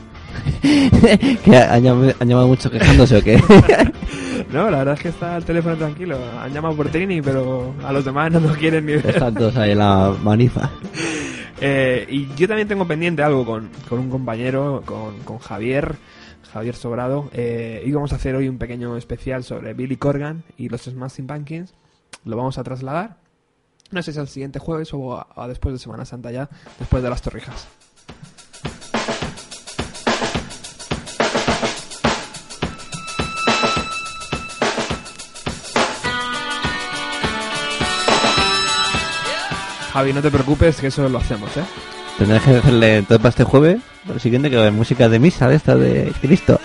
¿Que 1.45 1.57
han 1.57 1.83
llamado, 1.83 2.15
han 2.19 2.29
llamado 2.29 2.49
mucho 2.49 2.71
quejándose 2.71 3.17
o 3.17 3.23
qué? 3.23 3.43
No, 4.53 4.71
la 4.71 4.79
verdad 4.79 4.95
es 4.95 5.01
que 5.01 5.09
está 5.09 5.37
el 5.37 5.45
teléfono 5.45 5.77
tranquilo. 5.77 6.19
Han 6.41 6.53
llamado 6.53 6.75
por 6.75 6.89
Trini, 6.89 7.21
pero 7.21 7.75
a 7.85 7.93
los 7.93 8.05
demás 8.05 8.33
no 8.33 8.41
nos 8.41 8.57
quieren 8.57 8.87
ni 8.87 8.95
ver. 8.95 9.07
Están 9.07 9.35
todos 9.35 9.57
ahí 9.57 9.73
en 9.73 9.79
la 9.79 10.15
manifa. 10.23 10.71
Eh, 11.61 12.07
y 12.09 12.33
yo 12.37 12.47
también 12.47 12.69
tengo 12.69 12.87
pendiente 12.87 13.21
algo 13.21 13.45
con, 13.45 13.69
con 13.89 13.99
un 13.99 14.09
compañero, 14.09 14.85
con, 14.87 15.19
con 15.25 15.39
Javier, 15.39 15.97
Javier 16.53 16.77
Sobrado. 16.77 17.29
Eh, 17.33 17.83
y 17.85 17.91
vamos 17.91 18.13
a 18.13 18.15
hacer 18.15 18.37
hoy 18.37 18.49
un 18.49 18.59
pequeño 18.59 18.97
especial 18.97 19.43
sobre 19.43 19.75
Billy 19.75 19.97
Corgan 19.97 20.45
y 20.57 20.69
los 20.69 20.83
Smashing 20.83 21.27
Pumpkins. 21.27 21.75
Lo 22.25 22.37
vamos 22.37 22.59
a 22.59 22.63
trasladar. 22.63 23.17
No 23.91 24.01
sé 24.05 24.13
si 24.13 24.21
al 24.21 24.29
siguiente 24.29 24.61
jueves 24.61 24.95
o 24.95 25.17
a, 25.17 25.27
a 25.35 25.49
después 25.49 25.73
de 25.73 25.81
Semana 25.81 26.05
Santa 26.05 26.31
ya, 26.31 26.49
después 26.79 27.03
de 27.03 27.11
las 27.11 27.23
Torrijas. 27.23 27.67
Javi, 39.99 40.13
no 40.13 40.23
te 40.23 40.31
preocupes, 40.31 40.77
que 40.77 40.87
eso 40.87 41.09
lo 41.09 41.19
hacemos, 41.19 41.57
¿eh? 41.57 41.65
Tendrás 42.19 42.45
que 42.45 42.51
hacerle 42.55 42.99
entonces 42.99 43.19
para 43.19 43.31
este 43.31 43.43
jueves, 43.43 43.79
lo 44.07 44.17
siguiente 44.21 44.49
que 44.49 44.57
va 44.57 44.71
música 44.71 45.09
de 45.09 45.19
misa 45.19 45.49
de 45.49 45.57
esta 45.57 45.75
de 45.75 46.13
Cristo. 46.21 46.61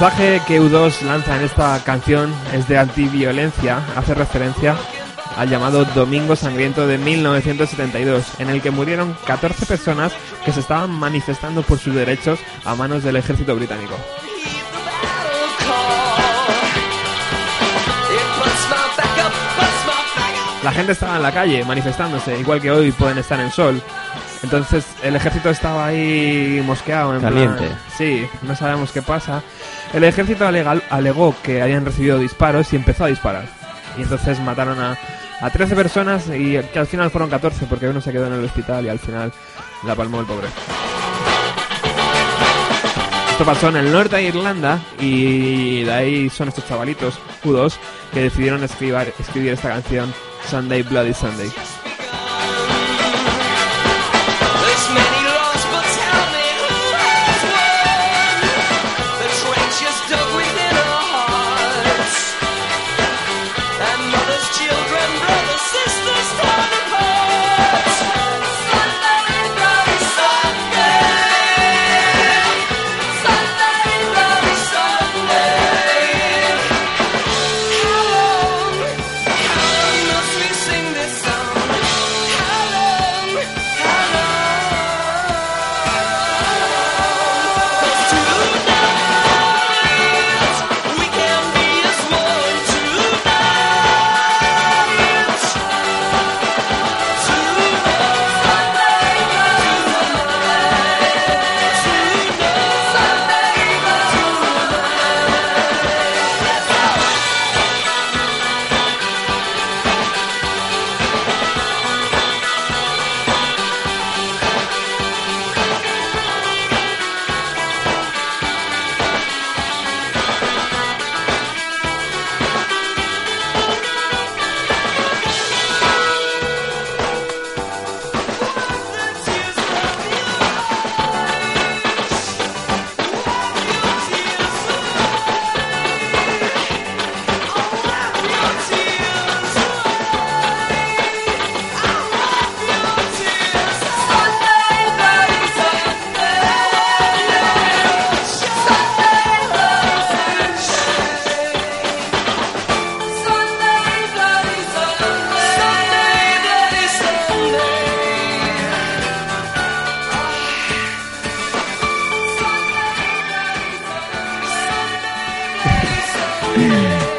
Mensaje 0.00 0.40
que 0.46 0.60
U2 0.60 1.02
lanza 1.02 1.34
en 1.34 1.42
esta 1.42 1.82
canción 1.82 2.32
es 2.52 2.68
de 2.68 2.78
antiviolencia, 2.78 3.82
hace 3.96 4.14
referencia 4.14 4.76
al 5.36 5.50
llamado 5.50 5.84
Domingo 5.86 6.36
Sangriento 6.36 6.86
de 6.86 6.98
1972, 6.98 8.24
en 8.38 8.48
el 8.48 8.62
que 8.62 8.70
murieron 8.70 9.16
14 9.26 9.66
personas 9.66 10.12
que 10.44 10.52
se 10.52 10.60
estaban 10.60 10.92
manifestando 10.92 11.62
por 11.62 11.80
sus 11.80 11.96
derechos 11.96 12.38
a 12.64 12.76
manos 12.76 13.02
del 13.02 13.16
ejército 13.16 13.56
británico. 13.56 13.96
La 20.62 20.70
gente 20.70 20.92
estaba 20.92 21.16
en 21.16 21.22
la 21.22 21.32
calle 21.32 21.64
manifestándose, 21.64 22.38
igual 22.38 22.60
que 22.60 22.70
hoy 22.70 22.92
pueden 22.92 23.18
estar 23.18 23.40
en 23.40 23.50
sol. 23.50 23.82
Entonces 24.42 24.84
el 25.02 25.16
ejército 25.16 25.50
estaba 25.50 25.86
ahí 25.86 26.62
mosqueado. 26.64 27.14
En 27.14 27.20
plan- 27.20 27.32
Caliente. 27.32 27.68
sí, 27.96 28.26
no 28.42 28.54
sabemos 28.54 28.92
qué 28.92 29.02
pasa. 29.02 29.42
El 29.92 30.04
ejército 30.04 30.46
alega- 30.46 30.80
alegó 30.90 31.34
que 31.42 31.60
habían 31.62 31.84
recibido 31.84 32.18
disparos 32.18 32.72
y 32.72 32.76
empezó 32.76 33.04
a 33.04 33.08
disparar. 33.08 33.46
Y 33.96 34.02
entonces 34.02 34.38
mataron 34.40 34.78
a, 34.80 34.96
a 35.40 35.50
13 35.50 35.74
personas 35.74 36.26
y 36.28 36.56
que 36.72 36.78
al 36.78 36.86
final 36.86 37.10
fueron 37.10 37.28
14 37.30 37.66
porque 37.66 37.88
uno 37.88 38.00
se 38.00 38.12
quedó 38.12 38.26
en 38.28 38.34
el 38.34 38.44
hospital 38.44 38.84
y 38.84 38.88
al 38.88 38.98
final 39.00 39.32
la 39.84 39.94
palmó 39.96 40.20
el 40.20 40.26
pobre. 40.26 40.46
Esto 43.32 43.44
pasó 43.44 43.68
en 43.68 43.76
el 43.76 43.92
norte 43.92 44.16
de 44.16 44.22
Irlanda 44.24 44.80
y 45.00 45.84
de 45.84 45.92
ahí 45.92 46.30
son 46.30 46.48
estos 46.48 46.66
chavalitos, 46.66 47.18
U2, 47.44 47.74
que 48.12 48.22
decidieron 48.22 48.64
escribir, 48.64 49.14
escribir 49.18 49.52
esta 49.52 49.68
canción 49.68 50.12
Sunday 50.50 50.82
Bloody 50.82 51.14
Sunday. 51.14 51.48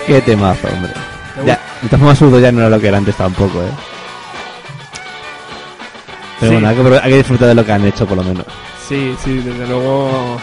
Qué 0.09 0.21
temazo, 0.21 0.67
hombre. 0.67 0.91
¿Te 1.35 1.45
Ya, 1.45 1.59
todas 1.83 1.99
formas, 1.99 2.21
Urdo 2.21 2.39
ya 2.39 2.51
no 2.51 2.59
era 2.61 2.69
lo 2.69 2.79
que 2.79 2.87
era 2.87 2.97
antes 2.97 3.15
tampoco, 3.15 3.61
¿eh? 3.61 3.69
Pero 6.39 6.51
Sí. 6.51 6.55
bueno, 6.59 6.67
hay 6.69 6.75
que, 6.75 6.99
hay 7.03 7.11
que 7.11 7.17
disfrutar 7.17 7.47
de 7.49 7.55
lo 7.55 7.65
que 7.65 7.71
han 7.71 7.85
hecho, 7.85 8.07
por 8.07 8.17
lo 8.17 8.23
menos. 8.23 8.45
Sí, 8.87 9.15
sí, 9.23 9.37
desde 9.39 9.67
luego 9.67 10.39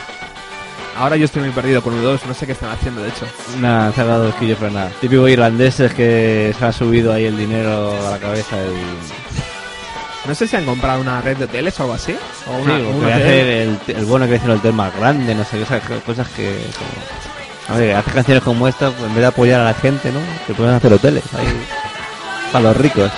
Ahora 0.98 1.16
yo 1.16 1.26
estoy 1.26 1.42
muy 1.42 1.50
perdido 1.50 1.82
con 1.82 1.92
U2, 2.02 2.20
no 2.26 2.32
sé 2.32 2.46
qué 2.46 2.52
están 2.52 2.70
haciendo, 2.70 3.02
de 3.02 3.10
hecho. 3.10 3.26
Nada, 3.60 3.92
se 3.92 4.00
ha 4.00 4.04
dado 4.04 4.34
quillos 4.38 4.56
para 4.56 4.70
nada. 4.70 4.90
Típico 4.98 5.28
irlandés 5.28 5.78
es 5.80 5.92
que 5.92 6.54
se 6.58 6.64
ha 6.64 6.72
subido 6.72 7.12
ahí 7.12 7.26
el 7.26 7.36
dinero 7.36 7.92
a 8.06 8.12
la 8.12 8.18
cabeza 8.18 8.56
y... 8.56 10.26
No 10.28 10.34
sé 10.34 10.46
si 10.48 10.56
han 10.56 10.64
comprado 10.64 11.02
una 11.02 11.20
red 11.20 11.36
de 11.36 11.44
hoteles 11.44 11.78
o 11.80 11.82
algo 11.82 11.94
así. 11.96 12.16
O 12.46 12.56
Sí, 12.56 12.62
una, 12.62 12.74
o 12.76 12.88
un 12.92 13.00
que 13.00 13.06
hotel. 13.06 13.12
hacer 13.12 13.46
el, 13.46 13.78
el 13.88 14.04
bueno 14.06 14.26
que 14.26 14.36
hacer 14.36 14.48
el 14.50 14.56
hotel 14.56 14.72
más 14.72 14.96
grande, 14.96 15.34
no 15.34 15.44
sé, 15.44 15.60
esas 15.60 15.82
co- 15.82 16.00
cosas 16.06 16.26
que... 16.28 16.66
Como... 16.78 17.25
A 17.68 17.76
ver, 17.76 17.96
hace 17.96 18.10
canciones 18.12 18.42
como 18.44 18.68
esta, 18.68 18.90
pues 18.90 19.02
en 19.02 19.08
vez 19.14 19.20
de 19.22 19.26
apoyar 19.26 19.60
a 19.60 19.64
la 19.64 19.74
gente, 19.74 20.12
¿no? 20.12 20.20
Que 20.46 20.54
pueden 20.54 20.74
hacer 20.74 20.92
hoteles 20.92 21.24
ahí 21.34 21.46
para 22.52 22.64
los 22.68 22.76
ricos. 22.76 23.10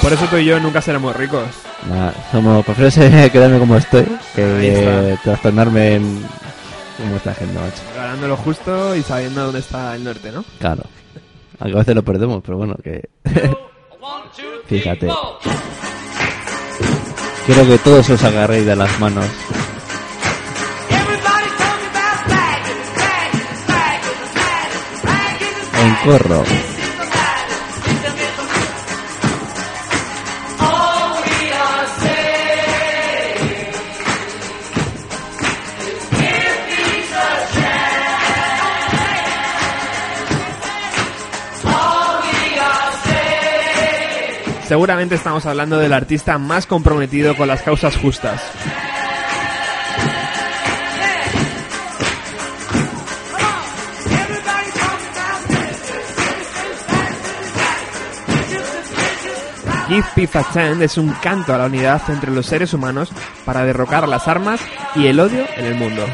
Por 0.00 0.12
eso 0.12 0.26
tú 0.26 0.36
y 0.36 0.44
yo 0.44 0.58
nunca 0.58 0.82
seremos 0.82 1.14
ricos. 1.14 1.44
Nada, 1.88 2.12
somos, 2.32 2.64
prefiero 2.64 2.90
ser- 2.90 3.30
quedarme 3.32 3.58
como 3.58 3.76
estoy 3.76 4.04
que 4.34 5.12
eh, 5.12 5.16
trastornarme 5.22 5.94
en 5.96 6.26
como 6.98 7.16
esta 7.16 7.34
gente, 7.34 7.54
macho. 7.58 7.82
Ganando 7.96 8.28
lo 8.28 8.36
justo 8.36 8.96
y 8.96 9.02
sabiendo 9.02 9.44
dónde 9.44 9.60
está 9.60 9.94
el 9.94 10.04
norte, 10.04 10.32
¿no? 10.32 10.44
Claro. 10.58 10.82
Aunque 11.60 11.76
a 11.76 11.80
veces 11.80 11.94
lo 11.94 12.02
perdemos, 12.02 12.42
pero 12.44 12.58
bueno, 12.58 12.74
que... 12.82 13.08
Fíjate. 14.66 15.08
Quiero 17.46 17.66
que 17.66 17.78
todos 17.78 18.08
os 18.08 18.22
agarréis 18.22 18.66
de 18.66 18.76
las 18.76 19.00
manos. 19.00 19.26
En 25.82 25.94
corro. 26.04 26.71
Seguramente 44.72 45.16
estamos 45.16 45.44
hablando 45.44 45.76
del 45.76 45.92
artista 45.92 46.38
más 46.38 46.64
comprometido 46.64 47.36
con 47.36 47.46
las 47.46 47.60
causas 47.60 47.94
justas. 47.94 48.40
Give 59.88 60.04
Peace 60.14 60.38
a 60.38 60.42
Chance 60.54 60.82
es 60.82 60.96
un 60.96 61.10
canto 61.22 61.52
a 61.52 61.58
la 61.58 61.66
unidad 61.66 62.00
entre 62.08 62.30
los 62.30 62.46
seres 62.46 62.72
humanos 62.72 63.10
para 63.44 63.66
derrocar 63.66 64.08
las 64.08 64.26
armas 64.26 64.58
y 64.96 65.06
el 65.06 65.20
odio 65.20 65.44
en 65.54 65.66
el 65.66 65.74
mundo. 65.74 66.06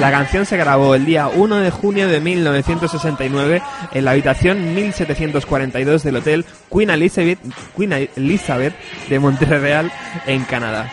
La 0.00 0.10
canción 0.10 0.44
se 0.44 0.56
grabó 0.56 0.94
el 0.94 1.04
día 1.04 1.28
1 1.28 1.56
de 1.56 1.70
junio 1.70 2.08
de 2.08 2.20
1969 2.20 3.62
en 3.92 4.04
la 4.04 4.10
habitación 4.10 4.74
1742 4.74 6.02
del 6.02 6.16
hotel 6.16 6.44
Queen 6.72 6.90
Elizabeth, 6.90 7.38
Queen 7.76 8.08
Elizabeth 8.16 8.74
de 9.08 9.18
Montreal, 9.18 9.90
en 10.26 10.44
Canadá. 10.44 10.90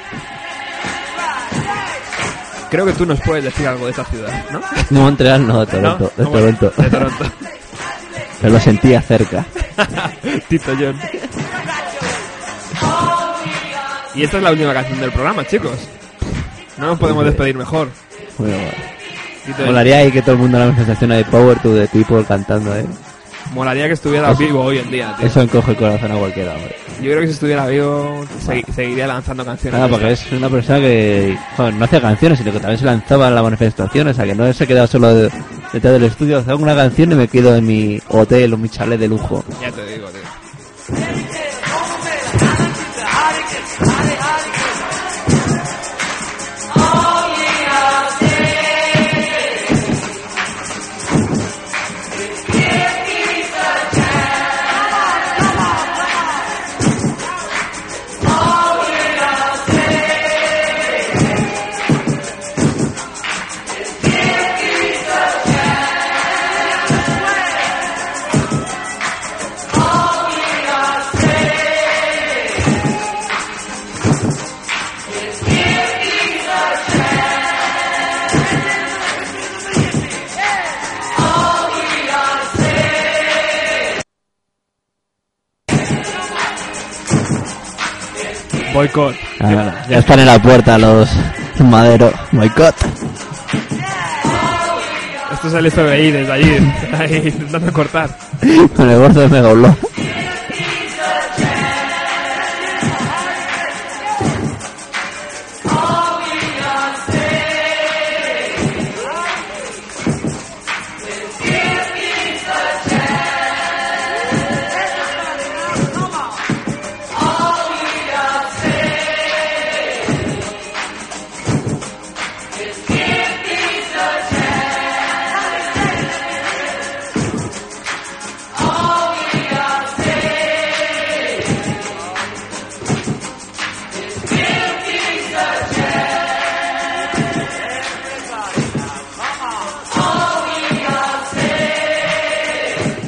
Creo 2.69 2.85
que 2.85 2.93
tú 2.93 3.05
nos 3.05 3.19
puedes 3.19 3.43
decir 3.43 3.67
algo 3.67 3.85
de 3.85 3.91
esa 3.91 4.05
ciudad, 4.05 4.45
¿no? 4.51 4.61
Montreal 4.91 5.45
no, 5.45 5.65
de 5.65 5.71
Toronto. 5.71 6.11
¿No? 6.15 6.23
De 6.23 6.29
bueno, 6.29 6.57
Toronto. 6.57 6.81
de 6.81 6.89
Toronto. 6.89 7.25
Pero 8.39 8.53
lo 8.53 8.59
sentía 8.59 9.01
cerca. 9.01 9.45
Tito 10.47 10.71
John. 10.79 10.97
Y 14.15 14.23
esta 14.23 14.37
es 14.37 14.43
la 14.43 14.51
última 14.51 14.73
canción 14.73 14.99
del 14.99 15.11
programa, 15.11 15.45
chicos. 15.45 15.77
No 16.77 16.87
nos 16.87 16.99
podemos 16.99 17.25
despedir 17.25 17.55
mejor. 17.55 17.89
Bueno. 18.41 19.65
Molaría 19.65 19.97
ahí 19.97 20.11
que 20.11 20.21
todo 20.21 20.33
el 20.33 20.37
mundo 20.37 20.59
la 20.59 20.65
manifestación 20.65 21.09
de 21.09 21.25
Power 21.25 21.59
to 21.59 21.73
the 21.73 21.87
People 21.87 22.23
cantando, 22.27 22.75
¿eh? 22.75 22.85
Molaría 23.53 23.87
que 23.87 23.93
estuviera 23.93 24.29
Eso- 24.31 24.39
vivo 24.39 24.61
hoy 24.61 24.77
en 24.77 24.89
día, 24.91 25.15
tío. 25.17 25.27
Eso 25.27 25.41
encoge 25.41 25.71
el 25.71 25.77
corazón 25.77 26.11
a 26.11 26.15
cualquiera, 26.15 26.53
hombre. 26.53 26.75
Yo 27.01 27.09
creo 27.09 27.21
que 27.21 27.27
si 27.27 27.33
estuviera 27.33 27.65
vivo 27.67 28.23
segui- 28.45 28.63
seguiría 28.73 29.07
lanzando 29.07 29.43
canciones. 29.43 29.81
De 29.81 29.87
porque 29.89 30.11
es 30.11 30.31
una 30.31 30.47
persona 30.49 30.79
que 30.79 31.35
joder, 31.57 31.73
no 31.73 31.85
hacía 31.85 31.99
canciones, 32.01 32.37
sino 32.37 32.51
que 32.53 32.59
también 32.59 32.79
se 32.79 32.85
lanzaba 32.85 33.27
en 33.29 33.35
las 33.35 33.43
manifestaciones, 33.43 34.13
o 34.13 34.15
sea, 34.15 34.25
que 34.25 34.35
no 34.35 34.53
se 34.53 34.67
quedaba 34.67 34.87
solo 34.87 35.13
de- 35.13 35.31
detrás 35.73 35.93
del 35.93 36.03
estudio, 36.03 36.37
hago 36.47 36.61
una 36.63 36.75
canción 36.75 37.11
y 37.11 37.15
me 37.15 37.27
quedo 37.27 37.55
en 37.55 37.65
mi 37.65 37.99
hotel 38.09 38.53
o 38.53 38.57
mi 38.57 38.69
chalet 38.69 38.99
de 38.99 39.07
lujo. 39.07 39.43
Ya 39.59 39.71
te 39.71 39.85
digo, 39.85 40.07
tío. 40.09 40.20
Boicot. 88.81 89.15
Ah, 89.39 89.85
ya 89.87 89.99
están 89.99 90.19
en 90.21 90.25
la 90.25 90.41
puerta 90.41 90.75
los 90.79 91.07
maderos. 91.59 92.11
Boicot. 92.31 92.75
Esto 95.33 95.47
es 95.47 95.53
el 95.53 95.71
FBI 95.71 96.11
desde 96.11 96.31
allí, 96.31 96.57
ahí 96.97 97.21
intentando 97.27 97.71
cortar. 97.71 98.09
Con 98.75 98.89
el 98.89 98.97
gordo 98.97 99.21
de 99.21 99.27
Megablog. 99.27 99.75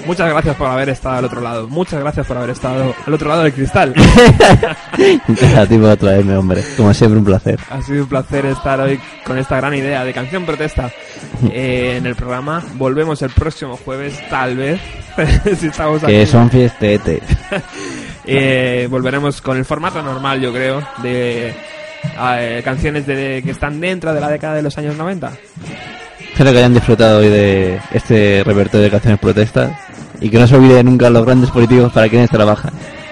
Muchas 0.05 0.29
gracias 0.29 0.55
por 0.55 0.67
haber 0.67 0.89
estado 0.89 1.17
al 1.17 1.25
otro 1.25 1.41
lado. 1.41 1.67
Muchas 1.67 1.99
gracias 1.99 2.25
por 2.27 2.37
haber 2.37 2.49
estado 2.49 2.93
al 3.05 3.13
otro 3.13 3.29
lado 3.29 3.43
del 3.43 3.53
cristal. 3.53 3.93
A 5.57 5.65
ti 5.65 5.77
por 5.77 5.97
traerme, 5.97 6.35
hombre. 6.35 6.63
Como 6.75 6.93
siempre, 6.93 7.19
un 7.19 7.25
placer. 7.25 7.59
Ha 7.69 7.81
sido 7.81 8.03
un 8.03 8.09
placer 8.09 8.45
estar 8.45 8.79
hoy 8.81 8.99
con 9.25 9.37
esta 9.37 9.57
gran 9.57 9.73
idea 9.73 10.03
de 10.03 10.13
canción 10.13 10.45
protesta 10.45 10.91
eh, 11.51 11.95
en 11.97 12.05
el 12.05 12.15
programa. 12.15 12.63
Volvemos 12.75 13.21
el 13.21 13.29
próximo 13.29 13.77
jueves, 13.77 14.21
tal 14.29 14.57
vez. 14.57 14.81
si 15.59 15.67
estamos 15.67 16.03
aquí. 16.03 16.11
Que 16.11 16.25
son 16.25 16.49
fiestete. 16.49 17.21
Eh, 18.25 18.87
volveremos 18.89 19.41
con 19.41 19.57
el 19.57 19.65
formato 19.65 20.01
normal, 20.01 20.41
yo 20.41 20.51
creo, 20.51 20.81
de 21.01 21.53
eh, 22.19 22.61
canciones 22.63 23.05
de, 23.05 23.41
que 23.43 23.51
están 23.51 23.79
dentro 23.79 24.13
de 24.13 24.19
la 24.19 24.29
década 24.29 24.55
de 24.55 24.63
los 24.63 24.77
años 24.77 24.95
90. 24.95 25.31
Espero 26.31 26.51
que 26.51 26.57
hayan 26.57 26.73
disfrutado 26.73 27.19
hoy 27.19 27.29
de 27.29 27.79
este 27.91 28.43
repertorio 28.43 28.85
de 28.85 28.91
canciones 28.91 29.19
protestas 29.19 29.71
y 30.23 30.29
que 30.29 30.39
no 30.39 30.47
se 30.47 30.55
olvide 30.55 30.83
nunca 30.83 31.09
los 31.11 31.23
grandes 31.25 31.51
políticos 31.51 31.91
para 31.93 32.09
quienes 32.09 32.29
trabajan, 32.31 32.71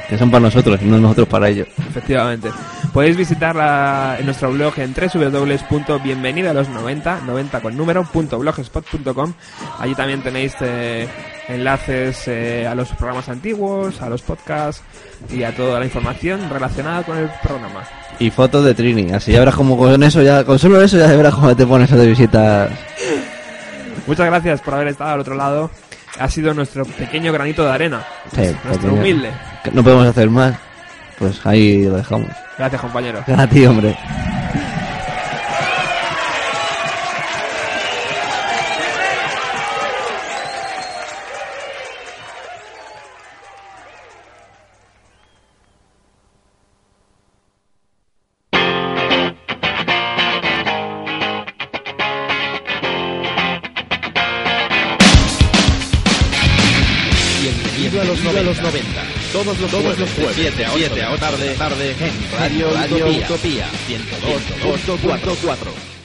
que 0.10 0.18
son 0.18 0.32
para 0.32 0.42
nosotros 0.46 0.80
y 0.82 0.86
no 0.86 0.98
nosotros 0.98 1.28
para 1.28 1.50
ellos. 1.50 1.68
Efectivamente. 1.90 2.50
Podéis 2.94 3.16
visitar 3.16 3.56
la- 3.56 4.18
en 4.20 4.26
nuestro 4.26 4.52
blog 4.52 4.74
en 4.80 4.94
www.bienvenidalos90, 4.94 7.22
90 7.26 7.60
con 7.62 7.78
número, 7.78 8.04
punto 8.04 8.38
blogspot.com. 8.40 9.34
Allí 9.80 9.96
también 9.96 10.22
tenéis 10.22 10.54
eh, 10.62 11.08
enlaces 11.48 12.28
eh, 12.28 12.68
a 12.68 12.76
los 12.76 12.90
programas 12.90 13.30
antiguos, 13.30 14.02
a 14.02 14.10
los 14.10 14.22
podcasts 14.22 14.84
y 15.32 15.44
a 15.44 15.56
toda 15.56 15.80
la 15.80 15.86
información 15.86 16.50
relacionada 16.50 17.04
con 17.04 17.18
el 17.18 17.30
programa. 17.44 17.84
Y 18.20 18.30
fotos 18.30 18.66
de 18.66 18.74
Trini, 18.74 19.12
así 19.14 19.32
ya 19.32 19.40
verás 19.40 19.56
como 19.56 19.78
con 19.78 20.04
eso, 20.04 20.22
ya 20.22 20.44
con 20.44 20.60
solo 20.60 20.82
eso 20.82 20.98
ya 20.98 21.08
verás 21.08 21.34
cómo 21.34 21.56
te 21.56 21.66
pones 21.66 21.92
a 21.92 21.96
de 21.96 22.08
visitas. 22.08 22.70
Muchas 24.08 24.26
gracias 24.28 24.62
por 24.62 24.74
haber 24.76 24.88
estado 24.90 25.12
al 25.12 25.20
otro 25.22 25.36
lado. 25.36 25.72
Ha 26.22 26.30
sido 26.30 26.54
nuestro 26.54 26.86
pequeño 26.86 27.34
granito 27.34 27.66
de 27.66 27.72
arena. 27.72 28.06
Sí, 28.34 28.42
nuestro 28.42 28.72
pequeño. 28.74 28.94
humilde. 28.94 29.32
No 29.74 29.84
podemos 29.84 30.06
hacer 30.08 30.30
más. 30.30 30.56
Pues 31.18 31.46
ahí 31.46 31.84
lo 31.86 31.98
dejamos. 31.98 32.30
Gracias, 32.58 32.82
compañero. 32.82 33.24
A 33.38 33.48
ti, 33.48 33.66
hombre. 33.66 33.96
Tarde 61.62 61.92
en 61.92 62.40
Radio, 62.40 62.74
Radio 62.74 63.06
Utopía 63.06 63.68
102.4. 63.88 66.01